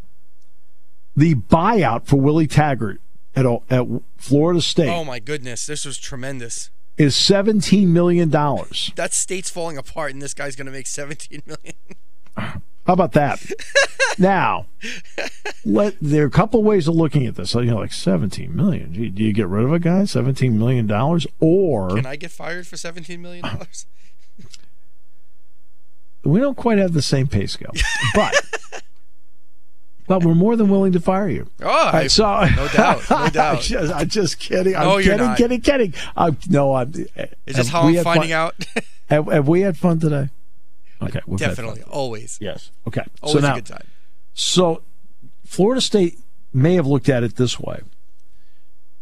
[1.16, 3.00] The buyout for Willie Taggart
[3.34, 3.86] at, at
[4.18, 6.70] Florida State Oh my goodness, this was tremendous.
[6.98, 8.30] Is $17 million.
[8.30, 11.76] That state's falling apart, and this guy's going to make 17 million.
[12.86, 13.44] How about that?
[14.20, 14.68] now,
[15.64, 17.50] let there are a couple ways of looking at this.
[17.50, 18.94] So, you know, like seventeen million.
[18.94, 20.06] Gee, Do you get rid of a guy?
[20.06, 23.88] Seventeen million dollars, or Can I get fired for 17 million dollars?
[26.24, 27.74] we don't quite have the same pay scale,
[28.14, 28.36] but
[30.08, 31.50] but we're more than willing to fire you.
[31.62, 33.62] Oh, I, right, so no doubt, no I'm doubt.
[33.62, 34.76] just, I'm just kidding.
[34.76, 35.38] I'm No, you're kidding, not.
[35.38, 35.94] kidding, kidding.
[36.16, 36.94] I'm, no, I'm.
[37.46, 38.56] Is this how I'm finding out?
[39.08, 40.30] Have, have we had fun today?
[41.00, 41.66] Okay, we've had fun.
[41.66, 42.72] Definitely, always, Yes.
[42.88, 43.04] Okay.
[43.22, 43.86] always so now, a good time.
[44.34, 44.82] So,
[45.46, 46.18] Florida State
[46.52, 47.82] may have looked at it this way.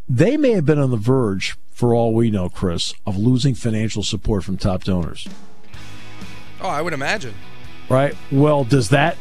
[0.09, 4.03] They may have been on the verge, for all we know, Chris, of losing financial
[4.03, 5.25] support from top donors.
[6.59, 7.33] Oh, I would imagine.
[7.89, 8.13] Right?
[8.31, 9.15] Well, does that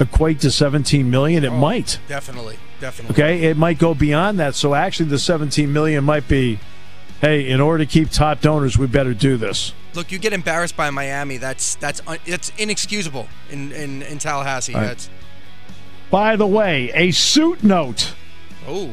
[0.00, 1.44] equate to 17 million?
[1.44, 1.98] It Oh, might.
[2.08, 3.14] Definitely, definitely.
[3.22, 4.54] Okay, it might go beyond that.
[4.54, 6.58] So actually, the 17 million might be,
[7.20, 9.72] hey, in order to keep top donors, we better do this.
[9.94, 11.38] Look, you get embarrassed by Miami.
[11.38, 14.74] That's that's un, that's inexcusable in in, in Tallahassee.
[14.74, 14.82] right.
[14.88, 15.10] That's
[16.10, 18.14] By the way, a suit note.
[18.66, 18.92] oh,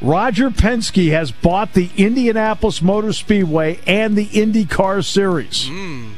[0.00, 5.68] Roger Penske has bought the Indianapolis Motor Speedway and the IndyCar Series.
[5.68, 6.14] Hmm.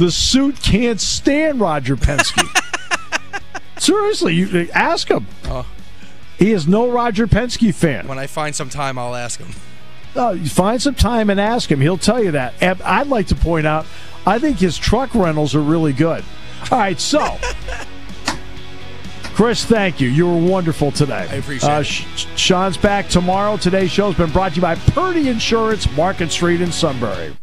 [0.00, 2.42] The suit can't stand Roger Penske.
[3.78, 5.26] Seriously, you ask him.
[5.44, 5.66] Oh.
[6.38, 8.08] He is no Roger Penske fan.
[8.08, 9.50] when I find some time, I'll ask him.
[10.16, 11.82] Uh, you find some time and ask him.
[11.82, 12.54] He'll tell you that.
[12.62, 13.84] And I'd like to point out,
[14.24, 16.24] I think his truck rentals are really good.
[16.72, 17.36] All right, so.
[19.34, 20.08] Chris, thank you.
[20.08, 21.28] You were wonderful today.
[21.30, 21.84] I appreciate uh, it.
[22.38, 23.58] Sean's back tomorrow.
[23.58, 27.34] Today's show's been brought to you by Purdy Insurance, Market Street in Sunbury.